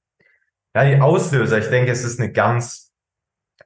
Ja, 0.75 0.85
die 0.85 1.00
Auslöser, 1.00 1.59
ich 1.59 1.69
denke, 1.69 1.93
es 1.93 2.02
ist 2.02 2.19
eine 2.19 2.33
ganz 2.33 2.93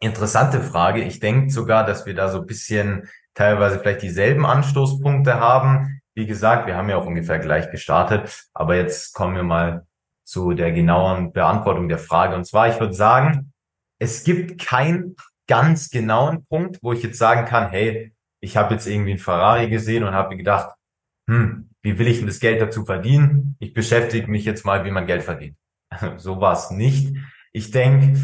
interessante 0.00 0.60
Frage. 0.60 1.02
Ich 1.02 1.20
denke 1.20 1.50
sogar, 1.50 1.86
dass 1.86 2.04
wir 2.04 2.14
da 2.14 2.28
so 2.28 2.40
ein 2.40 2.46
bisschen 2.46 3.08
teilweise 3.34 3.78
vielleicht 3.78 4.02
dieselben 4.02 4.44
Anstoßpunkte 4.44 5.38
haben. 5.38 6.00
Wie 6.14 6.26
gesagt, 6.26 6.66
wir 6.66 6.76
haben 6.76 6.88
ja 6.88 6.96
auch 6.96 7.06
ungefähr 7.06 7.38
gleich 7.38 7.70
gestartet, 7.70 8.46
aber 8.54 8.74
jetzt 8.76 9.14
kommen 9.14 9.36
wir 9.36 9.44
mal 9.44 9.86
zu 10.24 10.54
der 10.54 10.72
genauen 10.72 11.32
Beantwortung 11.32 11.88
der 11.88 11.98
Frage. 11.98 12.34
Und 12.34 12.44
zwar, 12.44 12.68
ich 12.68 12.80
würde 12.80 12.94
sagen, 12.94 13.52
es 14.00 14.24
gibt 14.24 14.60
keinen 14.60 15.14
ganz 15.46 15.90
genauen 15.90 16.44
Punkt, 16.46 16.78
wo 16.82 16.92
ich 16.92 17.02
jetzt 17.02 17.18
sagen 17.18 17.46
kann, 17.46 17.70
hey, 17.70 18.12
ich 18.40 18.56
habe 18.56 18.74
jetzt 18.74 18.86
irgendwie 18.86 19.12
ein 19.12 19.18
Ferrari 19.18 19.68
gesehen 19.68 20.02
und 20.02 20.14
habe 20.14 20.30
mir 20.30 20.38
gedacht, 20.38 20.74
hm, 21.28 21.70
wie 21.82 21.98
will 21.98 22.08
ich 22.08 22.18
denn 22.18 22.26
das 22.26 22.40
Geld 22.40 22.60
dazu 22.60 22.84
verdienen? 22.84 23.56
Ich 23.60 23.72
beschäftige 23.72 24.28
mich 24.28 24.44
jetzt 24.44 24.64
mal, 24.64 24.84
wie 24.84 24.90
man 24.90 25.06
Geld 25.06 25.22
verdient. 25.22 25.56
so 26.16 26.40
war 26.40 26.52
es 26.52 26.70
nicht. 26.70 27.16
Ich 27.52 27.70
denke, 27.70 28.18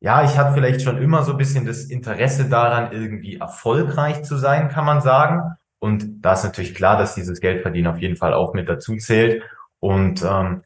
ja, 0.00 0.24
ich 0.24 0.36
hatte 0.36 0.52
vielleicht 0.52 0.82
schon 0.82 0.98
immer 0.98 1.22
so 1.22 1.32
ein 1.32 1.38
bisschen 1.38 1.64
das 1.64 1.84
Interesse 1.84 2.48
daran, 2.48 2.92
irgendwie 2.92 3.36
erfolgreich 3.36 4.22
zu 4.22 4.36
sein, 4.36 4.68
kann 4.68 4.84
man 4.84 5.00
sagen. 5.00 5.40
Und 5.78 6.22
da 6.22 6.34
ist 6.34 6.44
natürlich 6.44 6.74
klar, 6.74 6.98
dass 6.98 7.14
dieses 7.14 7.40
Geldverdienen 7.40 7.90
auf 7.90 7.98
jeden 7.98 8.16
Fall 8.16 8.34
auch 8.34 8.54
mit 8.54 8.68
dazu 8.68 8.96
zählt. 8.96 9.42
Und 9.80 10.22
ähm, 10.22 10.62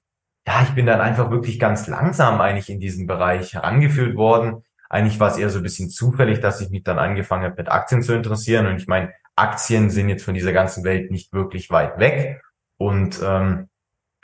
ja, 0.46 0.62
ich 0.62 0.70
bin 0.70 0.86
dann 0.86 1.00
einfach 1.00 1.30
wirklich 1.30 1.58
ganz 1.58 1.86
langsam 1.86 2.40
eigentlich 2.40 2.70
in 2.70 2.80
diesen 2.80 3.06
Bereich 3.06 3.54
herangeführt 3.54 4.16
worden. 4.16 4.64
Eigentlich 4.88 5.20
war 5.20 5.30
es 5.30 5.36
eher 5.36 5.50
so 5.50 5.58
ein 5.58 5.62
bisschen 5.62 5.90
zufällig, 5.90 6.40
dass 6.40 6.60
ich 6.60 6.70
mich 6.70 6.82
dann 6.82 6.98
angefangen 6.98 7.44
habe, 7.44 7.56
mit 7.58 7.70
Aktien 7.70 8.02
zu 8.02 8.14
interessieren. 8.14 8.66
Und 8.66 8.76
ich 8.76 8.86
meine, 8.86 9.12
Aktien 9.36 9.90
sind 9.90 10.08
jetzt 10.08 10.24
von 10.24 10.34
dieser 10.34 10.52
ganzen 10.52 10.84
Welt 10.84 11.10
nicht 11.10 11.32
wirklich 11.32 11.70
weit 11.70 11.98
weg. 11.98 12.40
Und 12.76 13.20
ähm, 13.22 13.67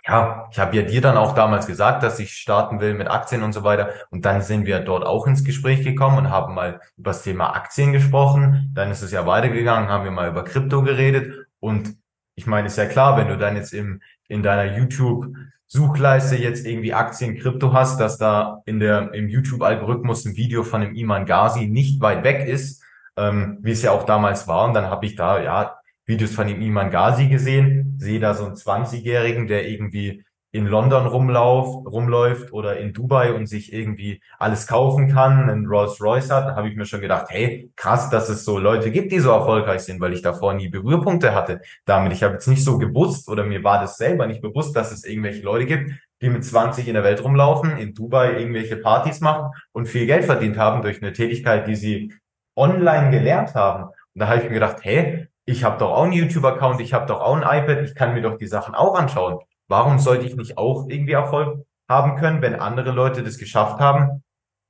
ja, 0.07 0.49
ich 0.51 0.59
habe 0.59 0.77
ja 0.77 0.83
dir 0.83 1.01
dann 1.01 1.17
auch 1.17 1.35
damals 1.35 1.67
gesagt, 1.67 2.03
dass 2.03 2.19
ich 2.19 2.33
starten 2.35 2.79
will 2.81 2.95
mit 2.95 3.09
Aktien 3.09 3.43
und 3.43 3.53
so 3.53 3.65
weiter. 3.65 3.91
Und 4.11 4.27
dann 4.27 4.43
sind 4.43 4.67
wir 4.67 4.81
dort 4.81 5.05
auch 5.05 5.27
ins 5.27 5.45
Gespräch 5.45 5.83
gekommen 5.83 6.19
und 6.19 6.31
haben 6.31 6.55
mal 6.55 6.81
über 6.99 7.11
das 7.11 7.23
Thema 7.23 7.55
Aktien 7.55 7.93
gesprochen. 7.93 8.71
Dann 8.75 8.91
ist 8.91 9.01
es 9.01 9.13
ja 9.13 9.27
weitergegangen, 9.27 9.89
haben 9.89 10.05
wir 10.05 10.11
mal 10.11 10.29
über 10.29 10.45
Krypto 10.45 10.83
geredet. 10.83 11.47
Und 11.59 11.97
ich 12.35 12.47
meine, 12.47 12.67
ist 12.67 12.77
ja 12.77 12.85
klar, 12.85 13.17
wenn 13.17 13.29
du 13.29 13.39
dann 13.39 13.57
jetzt 13.57 13.73
im, 13.73 14.03
in 14.29 14.43
deiner 14.43 14.77
YouTube 14.77 15.35
Suchleiste 15.67 16.37
jetzt 16.37 16.67
irgendwie 16.67 16.93
Aktien, 16.93 17.37
Krypto 17.39 17.73
hast, 17.73 17.99
dass 17.99 18.19
da 18.19 18.63
in 18.67 18.81
der, 18.81 19.15
im 19.15 19.29
YouTube-Algorithmus 19.29 20.27
ein 20.27 20.37
Video 20.37 20.65
von 20.65 20.83
dem 20.83 20.95
Iman 20.95 21.25
Ghazi 21.25 21.67
nicht 21.67 22.03
weit 22.03 22.25
weg 22.25 22.47
ist, 22.47 22.83
ähm, 23.17 23.59
wie 23.63 23.71
es 23.71 23.83
ja 23.83 23.93
auch 23.93 24.05
damals 24.05 24.47
war. 24.47 24.67
Und 24.67 24.75
dann 24.75 24.91
habe 24.91 25.07
ich 25.07 25.17
da, 25.17 25.41
ja, 25.43 25.79
Videos 26.07 26.33
von 26.33 26.47
dem 26.47 26.61
Iman 26.61 26.91
Ghazi 26.91 27.29
gesehen, 27.29 27.97
sehe 27.99 28.21
da 28.21 28.35
so 28.35 28.45
einen 28.45 28.55
20-Jährigen, 28.55 29.47
der 29.47 29.69
irgendwie 29.69 30.25
in 30.55 30.67
London 30.67 31.07
rumlauft, 31.07 31.85
rumläuft 31.85 32.53
oder 32.53 32.79
in 32.79 32.93
Dubai 32.93 33.35
und 33.35 33.47
sich 33.47 33.73
irgendwie 33.73 34.23
alles 34.39 34.69
kaufen 34.69 35.09
kann, 35.09 35.51
einen 35.51 35.67
Rolls 35.67 36.01
Royce 36.01 36.31
hat, 36.31 36.55
habe 36.55 36.69
ich 36.69 36.77
mir 36.77 36.87
schon 36.87 37.01
gedacht, 37.01 37.27
hey, 37.31 37.73
krass, 37.75 38.09
dass 38.09 38.29
es 38.29 38.45
so 38.45 38.61
Leute 38.61 38.93
gibt, 38.93 39.11
die 39.11 39.19
so 39.19 39.31
erfolgreich 39.31 39.81
sind, 39.81 40.01
weil 40.01 40.13
ich 40.13 40.23
davor 40.23 40.55
nie 40.55 40.69
Berührpunkte 40.69 41.35
hatte 41.35 41.61
damit. 41.87 42.13
Ich 42.13 42.23
habe 42.23 42.35
jetzt 42.35 42.47
nicht 42.47 42.63
so 42.63 42.79
gewusst 42.79 43.29
oder 43.29 43.43
mir 43.43 43.65
war 43.65 43.81
das 43.81 43.97
selber 43.97 44.29
nicht 44.29 44.43
bewusst, 44.43 44.77
dass 44.77 44.93
es 44.93 45.05
irgendwelche 45.05 45.43
Leute 45.43 45.67
gibt, 45.67 45.91
die 46.23 46.31
mit 46.31 46.45
20 46.45 46.87
in 46.87 46.95
der 46.95 47.03
Welt 47.03 47.25
rumlaufen, 47.25 47.77
in 47.77 47.93
Dubai 47.93 48.39
irgendwelche 48.39 48.77
Partys 48.77 49.21
machen 49.21 49.51
und 49.73 49.89
viel 49.89 50.07
Geld 50.07 50.25
verdient 50.25 50.57
haben 50.57 50.83
durch 50.83 51.03
eine 51.03 51.13
Tätigkeit, 51.13 51.67
die 51.67 51.75
sie 51.75 52.15
online 52.55 53.11
gelernt 53.11 53.57
haben. 53.57 53.87
Und 53.87 54.21
da 54.21 54.29
habe 54.29 54.39
ich 54.39 54.45
mir 54.45 54.55
gedacht, 54.55 54.77
hey, 54.83 55.27
ich 55.47 55.65
habe 55.65 55.79
doch 55.79 55.91
auch 55.91 56.05
einen 56.05 56.13
YouTube-Account, 56.13 56.81
ich 56.81 56.93
habe 56.93 57.07
doch 57.07 57.21
auch 57.21 57.37
ein 57.37 57.43
iPad, 57.43 57.83
ich 57.85 57.95
kann 57.95 58.15
mir 58.15 58.23
doch 58.23 58.39
die 58.39 58.47
Sachen 58.47 58.75
auch 58.75 58.95
anschauen. 58.95 59.39
Warum 59.69 59.99
sollte 59.99 60.27
ich 60.27 60.37
nicht 60.37 60.59
auch 60.59 60.89
irgendwie 60.89 61.13
Erfolg 61.13 61.65
haben 61.89 62.17
können, 62.17 62.43
wenn 62.43 62.55
andere 62.55 62.93
Leute 62.93 63.23
das 63.23 63.39
geschafft 63.39 63.79
haben, 63.79 64.23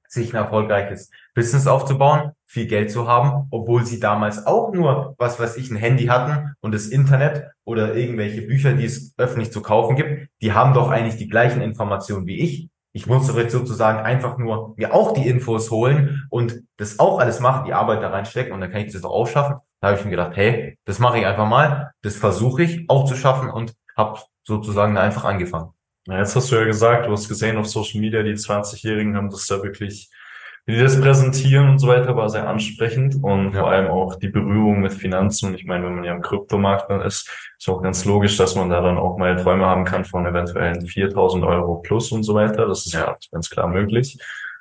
sich 0.09 0.33
ein 0.33 0.43
erfolgreiches 0.43 1.11
Business 1.35 1.66
aufzubauen, 1.66 2.33
viel 2.47 2.66
Geld 2.66 2.90
zu 2.90 3.09
haben, 3.09 3.49
obwohl 3.50 3.85
sie 3.85 4.00
damals 4.00 4.47
auch 4.47 4.73
nur, 4.73 5.14
was 5.19 5.38
weiß 5.40 5.57
ich, 5.57 5.71
ein 5.71 5.76
Handy 5.76 6.07
hatten 6.07 6.54
und 6.61 6.73
das 6.73 6.87
Internet 6.87 7.50
oder 7.64 7.95
irgendwelche 7.95 8.43
Bücher, 8.43 8.75
die 8.75 8.85
es 8.85 9.14
öffentlich 9.16 9.52
zu 9.52 9.62
kaufen 9.62 9.97
gibt, 9.97 10.28
die 10.40 10.52
haben 10.52 10.75
doch 10.75 10.90
eigentlich 10.90 11.16
die 11.16 11.28
gleichen 11.28 11.61
Informationen 11.62 12.26
wie 12.26 12.40
ich. 12.40 12.69
Ich 12.97 13.09
muss 13.09 13.35
jetzt 13.35 13.53
sozusagen 13.53 13.99
einfach 13.99 14.39
nur 14.39 14.75
mir 14.77 14.95
auch 14.95 15.15
die 15.15 15.27
Infos 15.27 15.73
holen 15.73 16.29
und 16.31 16.63
das 16.77 17.01
auch 17.01 17.19
alles 17.19 17.41
machen, 17.41 17.67
die 17.67 17.75
Arbeit 17.75 18.03
da 18.03 18.11
reinstecken 18.11 18.53
und 18.53 18.61
dann 18.61 18.71
kann 18.71 18.83
ich 18.83 18.93
das 18.93 19.03
auch 19.03 19.27
schaffen. 19.27 19.57
Da 19.81 19.89
habe 19.89 19.99
ich 19.99 20.05
mir 20.05 20.13
gedacht, 20.13 20.37
hey, 20.37 20.79
das 20.85 21.01
mache 21.01 21.19
ich 21.19 21.27
einfach 21.27 21.49
mal, 21.49 21.91
das 22.03 22.15
versuche 22.17 22.63
ich 22.63 22.89
auch 22.89 23.05
zu 23.05 23.17
schaffen 23.17 23.51
und 23.51 23.75
habe 23.97 24.21
sozusagen 24.45 24.97
einfach 24.97 25.25
angefangen. 25.25 25.71
Ja, 26.07 26.19
jetzt 26.19 26.37
hast 26.37 26.53
du 26.53 26.57
ja 26.57 26.65
gesagt, 26.65 27.07
du 27.07 27.11
hast 27.11 27.29
gesehen 27.29 27.57
auf 27.57 27.67
Social 27.67 28.01
Media, 28.01 28.23
die 28.23 28.35
20-Jährigen 28.35 29.17
haben 29.17 29.29
das 29.29 29.47
da 29.49 29.61
wirklich, 29.63 30.09
wie 30.66 30.73
die 30.73 30.83
das 30.83 31.00
präsentieren 31.00 31.68
und 31.68 31.78
so 31.78 31.88
weiter, 31.88 32.16
war 32.16 32.30
sehr 32.30 32.49
ansprechend 32.49 33.23
und 33.23 33.52
ja. 33.52 33.61
vor 33.61 33.71
allem 33.71 33.88
auch 33.88 34.14
die 34.16 34.28
Berührung 34.28 34.80
mit 34.80 34.92
Finanzen. 34.94 35.49
Und 35.49 35.54
ich 35.54 35.66
meine, 35.66 35.85
wenn 35.85 35.97
man 35.97 36.04
ja 36.04 36.14
im 36.14 36.23
Kryptomarkt 36.23 36.90
dann 36.90 37.02
ist, 37.02 37.30
ist 37.59 37.68
auch 37.68 37.83
ganz 37.83 38.04
logisch, 38.04 38.37
dass 38.37 38.54
man 38.54 38.71
da 38.71 38.80
dann 38.80 38.97
auch 38.97 39.18
mal 39.18 39.37
Träume 39.37 39.66
haben 39.66 39.85
kann 39.85 40.04
von 40.04 40.25
eventuell 40.25 40.80
4000 40.80 41.44
Euro 41.44 41.76
plus 41.76 42.12
und 42.12 42.23
so 42.23 42.35
weiter. 42.35 42.66
Das 42.66 42.87
ist 42.87 42.94
ja 42.94 43.16
ganz 43.30 43.50
klar 43.50 43.68
möglich 43.68 44.18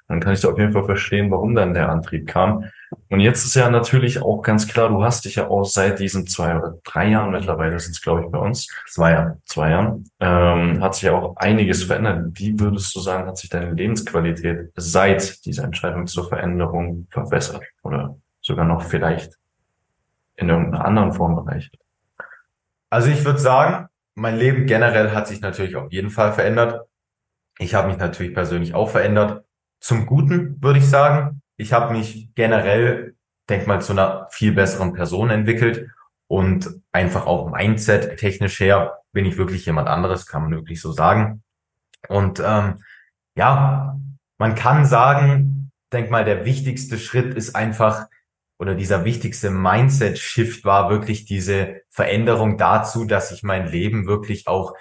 dann 0.07 0.19
kann 0.19 0.33
ich 0.33 0.41
da 0.41 0.49
auf 0.49 0.59
jeden 0.59 0.73
Fall 0.73 0.83
verstehen, 0.83 1.31
warum 1.31 1.55
dann 1.55 1.73
der 1.73 1.89
Antrieb 1.89 2.27
kam. 2.27 2.65
Und 3.09 3.21
jetzt 3.21 3.45
ist 3.45 3.55
ja 3.55 3.69
natürlich 3.69 4.21
auch 4.21 4.41
ganz 4.41 4.67
klar, 4.67 4.89
du 4.89 5.03
hast 5.03 5.25
dich 5.25 5.35
ja 5.35 5.47
auch 5.47 5.63
seit 5.63 5.99
diesen 5.99 6.27
zwei 6.27 6.57
oder 6.57 6.75
drei 6.83 7.09
Jahren 7.09 7.31
mittlerweile 7.31 7.79
sind 7.79 7.91
es, 7.91 8.01
glaube 8.01 8.23
ich, 8.23 8.31
bei 8.31 8.37
uns. 8.37 8.67
Zwei 8.87 9.11
Jahren. 9.11 9.41
Zwei 9.45 9.71
Jahren. 9.71 10.09
Ähm, 10.19 10.83
hat 10.83 10.95
sich 10.95 11.03
ja 11.03 11.13
auch 11.13 11.35
einiges 11.37 11.83
verändert. 11.83 12.31
Wie 12.33 12.59
würdest 12.59 12.93
du 12.95 12.99
sagen, 12.99 13.27
hat 13.27 13.37
sich 13.37 13.49
deine 13.49 13.71
Lebensqualität 13.71 14.71
seit 14.75 15.45
dieser 15.45 15.63
Entscheidung 15.63 16.05
zur 16.05 16.27
Veränderung 16.27 17.07
verbessert? 17.09 17.63
Oder 17.81 18.17
sogar 18.41 18.65
noch 18.65 18.83
vielleicht 18.83 19.37
in 20.35 20.49
irgendeiner 20.49 20.85
anderen 20.85 21.13
Form 21.13 21.35
bereichert? 21.35 21.79
Also 22.89 23.09
ich 23.09 23.23
würde 23.23 23.39
sagen, 23.39 23.87
mein 24.15 24.37
Leben 24.37 24.67
generell 24.67 25.11
hat 25.11 25.27
sich 25.27 25.41
natürlich 25.41 25.75
auf 25.75 25.91
jeden 25.91 26.09
Fall 26.09 26.33
verändert. 26.33 26.87
Ich 27.57 27.73
habe 27.73 27.87
mich 27.87 27.97
natürlich 27.97 28.33
persönlich 28.33 28.75
auch 28.75 28.89
verändert 28.89 29.43
zum 29.83 30.05
Guten, 30.05 30.61
würde 30.61 30.79
ich 30.79 30.89
sagen. 30.89 31.41
Ich 31.57 31.73
habe 31.73 31.93
mich 31.93 32.33
generell, 32.35 33.15
denk 33.49 33.67
mal, 33.67 33.81
zu 33.81 33.91
einer 33.91 34.27
viel 34.31 34.53
besseren 34.53 34.93
Person 34.93 35.29
entwickelt 35.29 35.89
und 36.27 36.69
einfach 36.91 37.25
auch 37.25 37.51
Mindset 37.51 38.17
technisch 38.17 38.59
her 38.59 38.99
bin 39.11 39.25
ich 39.25 39.37
wirklich 39.37 39.65
jemand 39.65 39.89
anderes, 39.89 40.25
kann 40.25 40.43
man 40.43 40.51
wirklich 40.51 40.81
so 40.81 40.91
sagen. 40.91 41.43
Und 42.07 42.41
ähm, 42.43 42.81
ja, 43.37 43.99
man 44.37 44.55
kann 44.55 44.85
sagen, 44.85 45.71
denk 45.91 46.09
mal, 46.09 46.25
der 46.25 46.45
wichtigste 46.45 46.97
Schritt 46.97 47.35
ist 47.35 47.55
einfach 47.55 48.07
oder 48.59 48.75
dieser 48.75 49.03
wichtigste 49.03 49.49
Mindset-Shift 49.49 50.63
war 50.63 50.89
wirklich 50.89 51.25
diese 51.25 51.81
Veränderung 51.89 52.57
dazu, 52.57 53.03
dass 53.03 53.31
ich 53.31 53.43
mein 53.43 53.67
Leben 53.67 54.07
wirklich 54.07 54.47
auch 54.47 54.73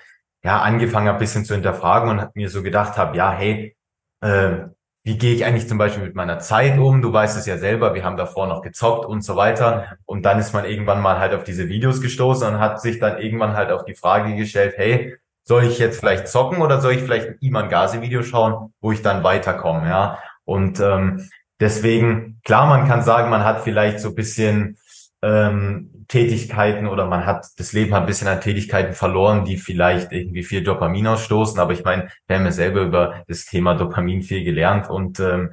ja 0.45 0.63
angefangen 0.63 1.09
habe, 1.09 1.19
bisschen 1.19 1.45
zu 1.45 1.55
hinterfragen 1.55 2.09
und 2.09 2.37
mir 2.37 2.49
so 2.49 2.63
gedacht 2.63 2.97
habe, 2.97 3.17
ja, 3.17 3.33
hey, 3.33 3.77
äh, 4.21 4.67
wie 5.05 5.19
gehe 5.19 5.35
ich 5.35 5.45
eigentlich 5.45 5.69
zum 5.69 5.79
Beispiel 5.79 6.05
mit 6.05 6.15
meiner 6.15 6.39
Zeit 6.39 6.79
um? 6.79 7.03
Du 7.03 7.13
weißt 7.13 7.37
es 7.37 7.47
ja 7.47 7.59
selber, 7.59 7.95
wir 7.95 8.05
haben 8.05 8.17
davor 8.17 8.47
noch 8.47 8.63
gezockt 8.63 9.05
und 9.05 9.23
so 9.23 9.35
weiter. 9.35 9.97
Und 10.07 10.23
dann 10.23 10.39
ist 10.39 10.53
man 10.53 10.65
irgendwann 10.65 11.01
mal 11.01 11.19
halt 11.19 11.35
auf 11.35 11.43
diese 11.43 11.69
Videos 11.69 12.01
gestoßen 12.01 12.47
und 12.47 12.61
hat 12.61 12.81
sich 12.81 13.01
dann 13.01 13.19
irgendwann 13.19 13.57
halt 13.57 13.73
auch 13.73 13.85
die 13.85 13.97
Frage 13.97 14.37
gestellt, 14.37 14.75
hey, 14.77 15.17
soll 15.45 15.65
ich 15.65 15.79
jetzt 15.81 15.99
vielleicht 15.99 16.29
zocken 16.29 16.63
oder 16.63 16.81
soll 16.81 16.93
ich 16.93 17.03
vielleicht 17.03 17.29
ein 17.31 17.37
Iman 17.41 17.69
Gazi 17.69 18.01
Video 18.01 18.23
schauen, 18.23 18.73
wo 18.81 18.93
ich 18.93 19.03
dann 19.03 19.25
weiterkomme, 19.25 19.89
ja? 19.89 20.19
Und 20.45 20.79
ähm, 20.79 21.29
deswegen, 21.59 22.41
klar, 22.45 22.67
man 22.67 22.87
kann 22.87 23.03
sagen, 23.03 23.29
man 23.29 23.45
hat 23.45 23.63
vielleicht 23.63 23.99
so 23.99 24.15
bisschen 24.15 24.79
ähm, 25.23 26.05
Tätigkeiten 26.09 26.87
oder 26.87 27.07
man 27.07 27.25
hat, 27.25 27.47
das 27.57 27.73
Leben 27.73 27.95
hat 27.95 28.02
ein 28.02 28.07
bisschen 28.07 28.29
an 28.29 28.41
Tätigkeiten 28.41 28.93
verloren, 28.93 29.45
die 29.45 29.57
vielleicht 29.57 30.12
irgendwie 30.12 30.43
viel 30.43 30.62
Dopamin 30.62 31.07
ausstoßen. 31.07 31.59
Aber 31.59 31.73
ich 31.73 31.85
meine, 31.85 32.09
wir 32.26 32.37
haben 32.37 32.45
ja 32.45 32.50
selber 32.50 32.83
über 32.83 33.25
das 33.29 33.47
Thema 33.47 33.75
Dopamin 33.75 34.23
viel 34.23 34.45
gelernt 34.45 34.91
und 34.91 35.21
ähm, 35.21 35.50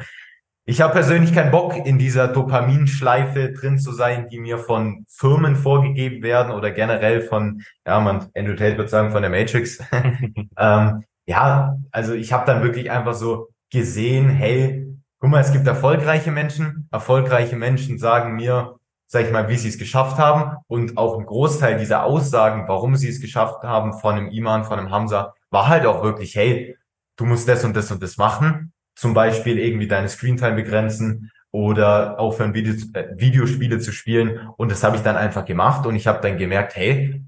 ich 0.70 0.82
habe 0.82 0.94
persönlich 0.94 1.34
keinen 1.34 1.50
Bock, 1.50 1.76
in 1.84 1.98
dieser 1.98 2.28
Dopaminschleife 2.28 3.54
drin 3.54 3.80
zu 3.80 3.92
sein, 3.92 4.30
die 4.30 4.38
mir 4.38 4.60
von 4.60 5.04
Firmen 5.10 5.56
vorgegeben 5.56 6.22
werden 6.22 6.52
oder 6.52 6.70
generell 6.70 7.22
von, 7.22 7.64
ja, 7.88 8.00
man, 8.00 8.30
Andrew 8.36 8.54
Tate 8.54 8.78
würde 8.78 8.88
sagen, 8.88 9.10
von 9.10 9.24
der 9.24 9.32
Matrix. 9.32 9.80
ähm, 10.60 11.04
ja, 11.26 11.76
also 11.92 12.14
ich 12.14 12.32
habe 12.34 12.46
dann 12.46 12.62
wirklich 12.62 12.92
einfach 12.92 13.16
so 13.16 13.50
gesehen, 13.72 14.30
hey, 14.30 14.86
guck 15.18 15.32
mal, 15.32 15.40
es 15.40 15.52
gibt 15.52 15.66
erfolgreiche 15.66 16.30
Menschen. 16.30 16.88
Erfolgreiche 16.92 17.56
Menschen 17.56 17.98
sagen 17.98 18.36
mir, 18.36 18.79
sag 19.12 19.26
ich 19.26 19.32
mal, 19.32 19.50
wie 19.50 19.58
sie 19.58 19.70
es 19.70 19.78
geschafft 19.78 20.18
haben. 20.18 20.58
Und 20.68 20.98
auch 20.98 21.18
ein 21.18 21.26
Großteil 21.26 21.78
dieser 21.78 22.04
Aussagen, 22.04 22.68
warum 22.68 22.96
sie 22.96 23.10
es 23.10 23.20
geschafft 23.20 23.64
haben, 23.64 23.94
von 23.94 24.16
einem 24.16 24.30
Iman, 24.30 24.64
von 24.64 24.80
einem 24.80 24.92
Hamza, 24.92 25.34
war 25.50 25.68
halt 25.68 25.86
auch 25.86 26.04
wirklich, 26.04 26.36
hey, 26.36 26.78
du 27.18 27.26
musst 27.26 27.50
das 27.50 27.66
und 27.66 27.76
das 27.76 27.92
und 27.92 28.02
das 28.02 28.18
machen 28.18 28.72
zum 29.00 29.14
Beispiel 29.14 29.58
irgendwie 29.58 29.88
deine 29.88 30.10
Screentime 30.10 30.56
begrenzen 30.56 31.32
oder 31.52 32.20
aufhören, 32.20 32.54
Video, 32.54 32.74
äh, 32.94 33.16
Videospiele 33.16 33.80
zu 33.80 33.94
spielen. 33.94 34.50
Und 34.58 34.72
das 34.72 34.84
habe 34.84 34.98
ich 34.98 35.04
dann 35.04 35.16
einfach 35.16 35.46
gemacht 35.46 35.86
und 35.86 35.96
ich 35.96 36.06
habe 36.06 36.20
dann 36.22 36.38
gemerkt, 36.38 36.76
hey, 36.76 37.24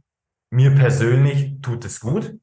mir 0.49 0.71
persönlich 0.71 1.61
tut 1.61 1.85
es 1.85 2.01
gut 2.01 2.37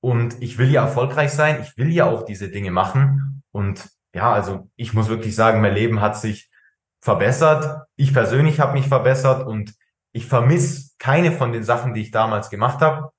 und 0.00 0.42
ich 0.42 0.56
will 0.56 0.70
ja 0.70 0.82
erfolgreich 0.82 1.30
sein, 1.30 1.60
ich 1.62 1.76
will 1.76 1.92
ja 1.92 2.06
auch 2.06 2.24
diese 2.24 2.48
Dinge 2.48 2.70
machen. 2.70 3.42
Und 3.52 3.90
ja, 4.14 4.32
also 4.32 4.70
ich 4.76 4.94
muss 4.94 5.08
wirklich 5.08 5.34
sagen, 5.34 5.60
mein 5.60 5.74
Leben 5.74 6.00
hat 6.00 6.16
sich 6.16 6.49
verbessert. 7.00 7.86
Ich 7.96 8.12
persönlich 8.12 8.60
habe 8.60 8.74
mich 8.74 8.88
verbessert 8.88 9.46
und 9.46 9.74
ich 10.12 10.26
vermisse 10.26 10.90
keine 10.98 11.32
von 11.32 11.52
den 11.52 11.64
Sachen, 11.64 11.94
die 11.94 12.02
ich 12.02 12.10
damals 12.10 12.50
gemacht 12.50 12.80
habe. 12.80 13.10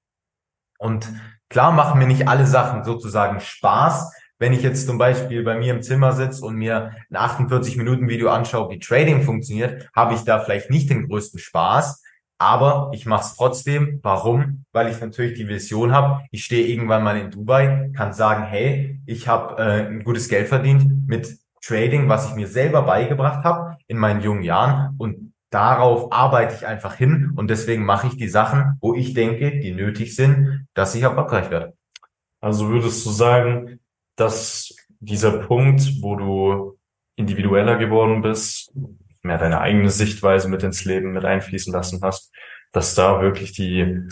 Und 0.77 1.11
klar 1.50 1.71
machen 1.71 2.00
mir 2.00 2.07
nicht 2.07 2.27
alle 2.27 2.45
Sachen 2.45 2.83
sozusagen 2.83 3.39
Spaß, 3.39 4.11
wenn 4.41 4.53
ich 4.53 4.63
jetzt 4.63 4.88
zum 4.88 4.97
Beispiel 4.97 5.43
bei 5.43 5.55
mir 5.55 5.71
im 5.71 5.83
Zimmer 5.83 6.13
sitze 6.13 6.43
und 6.43 6.55
mir 6.55 6.93
ein 7.11 7.15
48-Minuten-Video 7.15 8.27
anschaue, 8.31 8.71
wie 8.71 8.79
Trading 8.79 9.21
funktioniert, 9.21 9.88
habe 9.95 10.15
ich 10.15 10.21
da 10.21 10.39
vielleicht 10.39 10.71
nicht 10.71 10.89
den 10.89 11.07
größten 11.07 11.39
Spaß. 11.39 12.01
Aber 12.39 12.89
ich 12.91 13.05
mache 13.05 13.21
es 13.21 13.35
trotzdem. 13.35 14.00
Warum? 14.01 14.65
Weil 14.71 14.89
ich 14.89 15.00
natürlich 15.00 15.38
die 15.38 15.47
Vision 15.47 15.93
habe. 15.93 16.23
Ich 16.31 16.43
stehe 16.43 16.65
irgendwann 16.65 17.03
mal 17.03 17.17
in 17.17 17.29
Dubai, 17.29 17.91
kann 17.95 18.13
sagen, 18.13 18.45
hey, 18.45 19.00
ich 19.05 19.27
habe 19.27 19.61
äh, 19.61 19.85
ein 19.85 20.03
gutes 20.03 20.27
Geld 20.27 20.47
verdient 20.47 21.07
mit 21.07 21.38
Trading, 21.62 22.10
was 22.10 22.30
ich 22.30 22.36
mir 22.36 22.48
selber 22.48 22.84
beigebracht 22.84 23.44
habe 23.44 23.77
in 23.88 23.98
meinen 23.98 24.22
jungen 24.22 24.44
Jahren. 24.44 24.96
Und 24.98 25.34
darauf 25.50 26.12
arbeite 26.12 26.56
ich 26.56 26.65
einfach 26.65 26.96
hin. 26.96 27.34
Und 27.36 27.50
deswegen 27.50 27.86
mache 27.86 28.08
ich 28.08 28.18
die 28.18 28.30
Sachen, 28.30 28.77
wo 28.82 28.96
ich 28.96 29.13
denke, 29.13 29.60
die 29.60 29.72
nötig 29.72 30.15
sind, 30.15 30.68
dass 30.74 30.96
ich 30.96 31.03
erfolgreich 31.03 31.50
werde. 31.50 31.74
Also 32.39 32.70
würdest 32.70 33.06
du 33.06 33.12
sagen, 33.12 33.80
dass 34.15 34.75
dieser 35.00 35.39
Punkt, 35.39 36.01
wo 36.01 36.15
du 36.15 36.80
individueller 37.15 37.77
geworden 37.77 38.22
bist, 38.22 38.74
mehr 39.22 39.38
deine 39.38 39.62
eigene 39.62 39.89
Sichtweise 39.89 40.50
mit 40.50 40.63
ins 40.63 40.86
Leben 40.86 41.12
mit 41.13 41.25
einfließen 41.25 41.72
lassen 41.72 42.01
hast, 42.01 42.32
dass 42.72 42.96
da 42.96 43.22
wirklich 43.22 43.51
die 43.51 44.08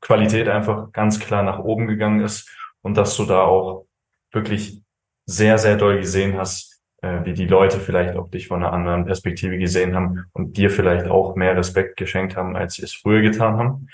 Qualität 0.00 0.48
einfach 0.48 0.92
ganz 0.92 1.18
klar 1.20 1.42
nach 1.42 1.58
oben 1.58 1.86
gegangen 1.86 2.20
ist 2.20 2.50
und 2.82 2.96
dass 2.96 3.16
du 3.16 3.24
da 3.24 3.42
auch 3.42 3.86
wirklich 4.32 4.82
sehr, 5.26 5.58
sehr 5.58 5.76
doll 5.76 5.98
gesehen 5.98 6.38
hast, 6.38 6.80
äh, 7.02 7.24
wie 7.24 7.34
die 7.34 7.46
Leute 7.46 7.78
vielleicht 7.80 8.16
auch 8.16 8.30
dich 8.30 8.48
von 8.48 8.62
einer 8.62 8.72
anderen 8.72 9.04
Perspektive 9.04 9.58
gesehen 9.58 9.94
haben 9.94 10.26
und 10.32 10.56
dir 10.56 10.70
vielleicht 10.70 11.06
auch 11.06 11.36
mehr 11.36 11.56
Respekt 11.56 11.96
geschenkt 11.96 12.36
haben, 12.36 12.56
als 12.56 12.74
sie 12.74 12.82
es 12.82 12.94
früher 12.94 13.22
getan 13.22 13.58
haben. 13.58 13.88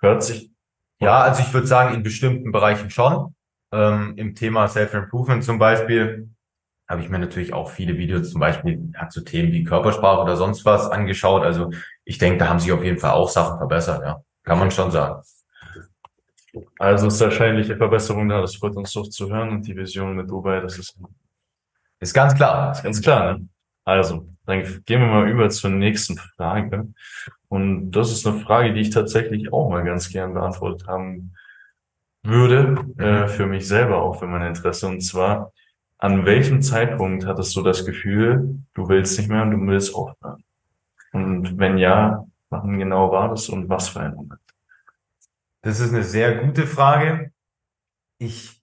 Hört 0.00 0.22
sich. 0.24 0.50
Ja, 1.00 1.20
also 1.20 1.42
ich 1.42 1.52
würde 1.52 1.66
sagen, 1.66 1.94
in 1.94 2.02
bestimmten 2.02 2.52
Bereichen 2.52 2.90
schon. 2.90 3.34
Ähm, 3.72 4.14
Im 4.16 4.34
Thema 4.34 4.66
Self-Improvement 4.68 5.44
zum 5.44 5.58
Beispiel 5.58 6.28
habe 6.88 7.02
ich 7.02 7.08
mir 7.08 7.20
natürlich 7.20 7.52
auch 7.52 7.70
viele 7.70 7.96
Videos 7.96 8.32
zum 8.32 8.40
Beispiel 8.40 8.90
ja, 8.94 9.08
zu 9.08 9.20
Themen 9.22 9.52
wie 9.52 9.62
Körpersprache 9.62 10.22
oder 10.22 10.36
sonst 10.36 10.64
was 10.64 10.90
angeschaut. 10.90 11.44
Also 11.44 11.70
ich 12.04 12.18
denke, 12.18 12.38
da 12.38 12.48
haben 12.48 12.58
sich 12.58 12.72
auf 12.72 12.82
jeden 12.82 12.98
Fall 12.98 13.12
auch 13.12 13.28
Sachen 13.28 13.58
verbessert, 13.58 14.02
ja. 14.04 14.22
Kann 14.42 14.58
man 14.58 14.70
schon 14.70 14.90
sagen. 14.90 15.22
Also 16.78 17.06
ist 17.06 17.20
wahrscheinlich 17.20 17.66
eine 17.68 17.76
Verbesserung 17.76 18.28
da, 18.28 18.40
das 18.40 18.56
freut 18.56 18.76
uns 18.76 18.92
doch 18.92 19.08
zu 19.08 19.30
hören 19.30 19.50
und 19.50 19.66
die 19.66 19.76
Vision 19.76 20.16
mit 20.16 20.30
Dubai, 20.30 20.60
das 20.60 20.78
ist, 20.78 20.98
ist 22.00 22.14
ganz 22.14 22.34
klar. 22.34 22.72
Ist 22.72 22.82
ganz 22.82 23.00
klar, 23.00 23.34
ne? 23.34 23.48
Also, 23.84 24.26
dann 24.46 24.62
gehen 24.84 25.00
wir 25.00 25.06
mal 25.06 25.28
über 25.28 25.48
zur 25.48 25.70
nächsten 25.70 26.16
Frage. 26.16 26.88
Und 27.48 27.90
das 27.92 28.12
ist 28.12 28.26
eine 28.26 28.40
Frage, 28.40 28.72
die 28.72 28.80
ich 28.80 28.90
tatsächlich 28.90 29.52
auch 29.52 29.70
mal 29.70 29.84
ganz 29.84 30.08
gern 30.10 30.34
beantwortet 30.34 30.86
haben 30.86 31.32
würde, 32.22 32.76
äh, 32.98 33.26
für 33.26 33.46
mich 33.46 33.66
selber 33.66 34.02
auch 34.02 34.18
für 34.18 34.26
mein 34.26 34.42
Interesse. 34.42 34.86
Und 34.86 35.00
zwar, 35.00 35.52
an 35.98 36.24
welchem 36.24 36.62
Zeitpunkt 36.62 37.26
hattest 37.26 37.56
du 37.56 37.62
das 37.62 37.84
Gefühl, 37.84 38.58
du 38.74 38.88
willst 38.88 39.18
nicht 39.18 39.30
mehr 39.30 39.42
und 39.42 39.50
du 39.52 39.66
willst 39.66 39.94
aufhören? 39.94 40.44
Und 41.12 41.58
wenn 41.58 41.78
ja, 41.78 42.24
wann 42.50 42.78
genau 42.78 43.10
war 43.10 43.30
das 43.30 43.48
und 43.48 43.68
was 43.68 43.88
für 43.88 44.00
ein 44.00 44.14
Moment? 44.14 44.40
Das 45.62 45.80
ist 45.80 45.92
eine 45.92 46.04
sehr 46.04 46.36
gute 46.36 46.66
Frage. 46.66 47.32
Ich 48.18 48.60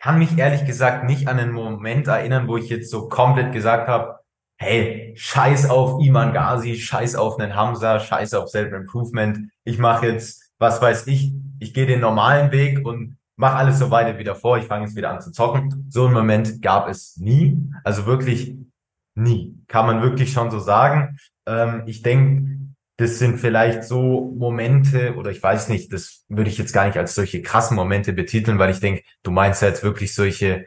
kann 0.00 0.18
mich 0.18 0.38
ehrlich 0.38 0.64
gesagt 0.64 1.04
nicht 1.04 1.28
an 1.28 1.38
einen 1.38 1.52
Moment 1.52 2.06
erinnern, 2.06 2.48
wo 2.48 2.56
ich 2.56 2.68
jetzt 2.68 2.90
so 2.90 3.08
komplett 3.08 3.52
gesagt 3.52 3.88
habe, 3.88 4.20
hey, 4.56 5.12
scheiß 5.16 5.68
auf 5.70 6.00
Iman 6.02 6.32
Ghazi, 6.32 6.76
scheiß 6.76 7.16
auf 7.16 7.38
einen 7.38 7.54
Hamza, 7.56 7.98
scheiß 7.98 8.34
auf 8.34 8.48
Self-Improvement. 8.48 9.50
Ich 9.64 9.78
mache 9.78 10.06
jetzt, 10.06 10.52
was 10.58 10.80
weiß 10.80 11.06
ich, 11.06 11.32
ich 11.58 11.74
gehe 11.74 11.86
den 11.86 12.00
normalen 12.00 12.52
Weg 12.52 12.86
und 12.86 13.18
mache 13.36 13.56
alles 13.56 13.78
so 13.78 13.90
weiter 13.90 14.18
wieder 14.18 14.34
vor, 14.34 14.58
ich 14.58 14.66
fange 14.66 14.84
jetzt 14.84 14.96
wieder 14.96 15.10
an 15.10 15.20
zu 15.20 15.32
zocken. 15.32 15.86
So 15.88 16.04
einen 16.04 16.14
Moment 16.14 16.60
gab 16.62 16.88
es 16.88 17.16
nie, 17.16 17.58
also 17.84 18.06
wirklich 18.06 18.54
nie, 19.14 19.58
kann 19.66 19.86
man 19.86 20.02
wirklich 20.02 20.32
schon 20.32 20.50
so 20.50 20.58
sagen. 20.58 21.16
Ähm, 21.46 21.82
ich 21.86 22.02
denke, 22.02 22.59
das 23.00 23.18
sind 23.18 23.38
vielleicht 23.38 23.84
so 23.84 24.30
Momente, 24.36 25.14
oder 25.16 25.30
ich 25.30 25.42
weiß 25.42 25.70
nicht, 25.70 25.90
das 25.90 26.26
würde 26.28 26.50
ich 26.50 26.58
jetzt 26.58 26.74
gar 26.74 26.84
nicht 26.84 26.98
als 26.98 27.14
solche 27.14 27.40
krassen 27.40 27.74
Momente 27.74 28.12
betiteln, 28.12 28.58
weil 28.58 28.70
ich 28.70 28.80
denke, 28.80 29.02
du 29.22 29.30
meinst 29.30 29.62
ja 29.62 29.68
jetzt 29.68 29.82
wirklich 29.82 30.14
solche 30.14 30.66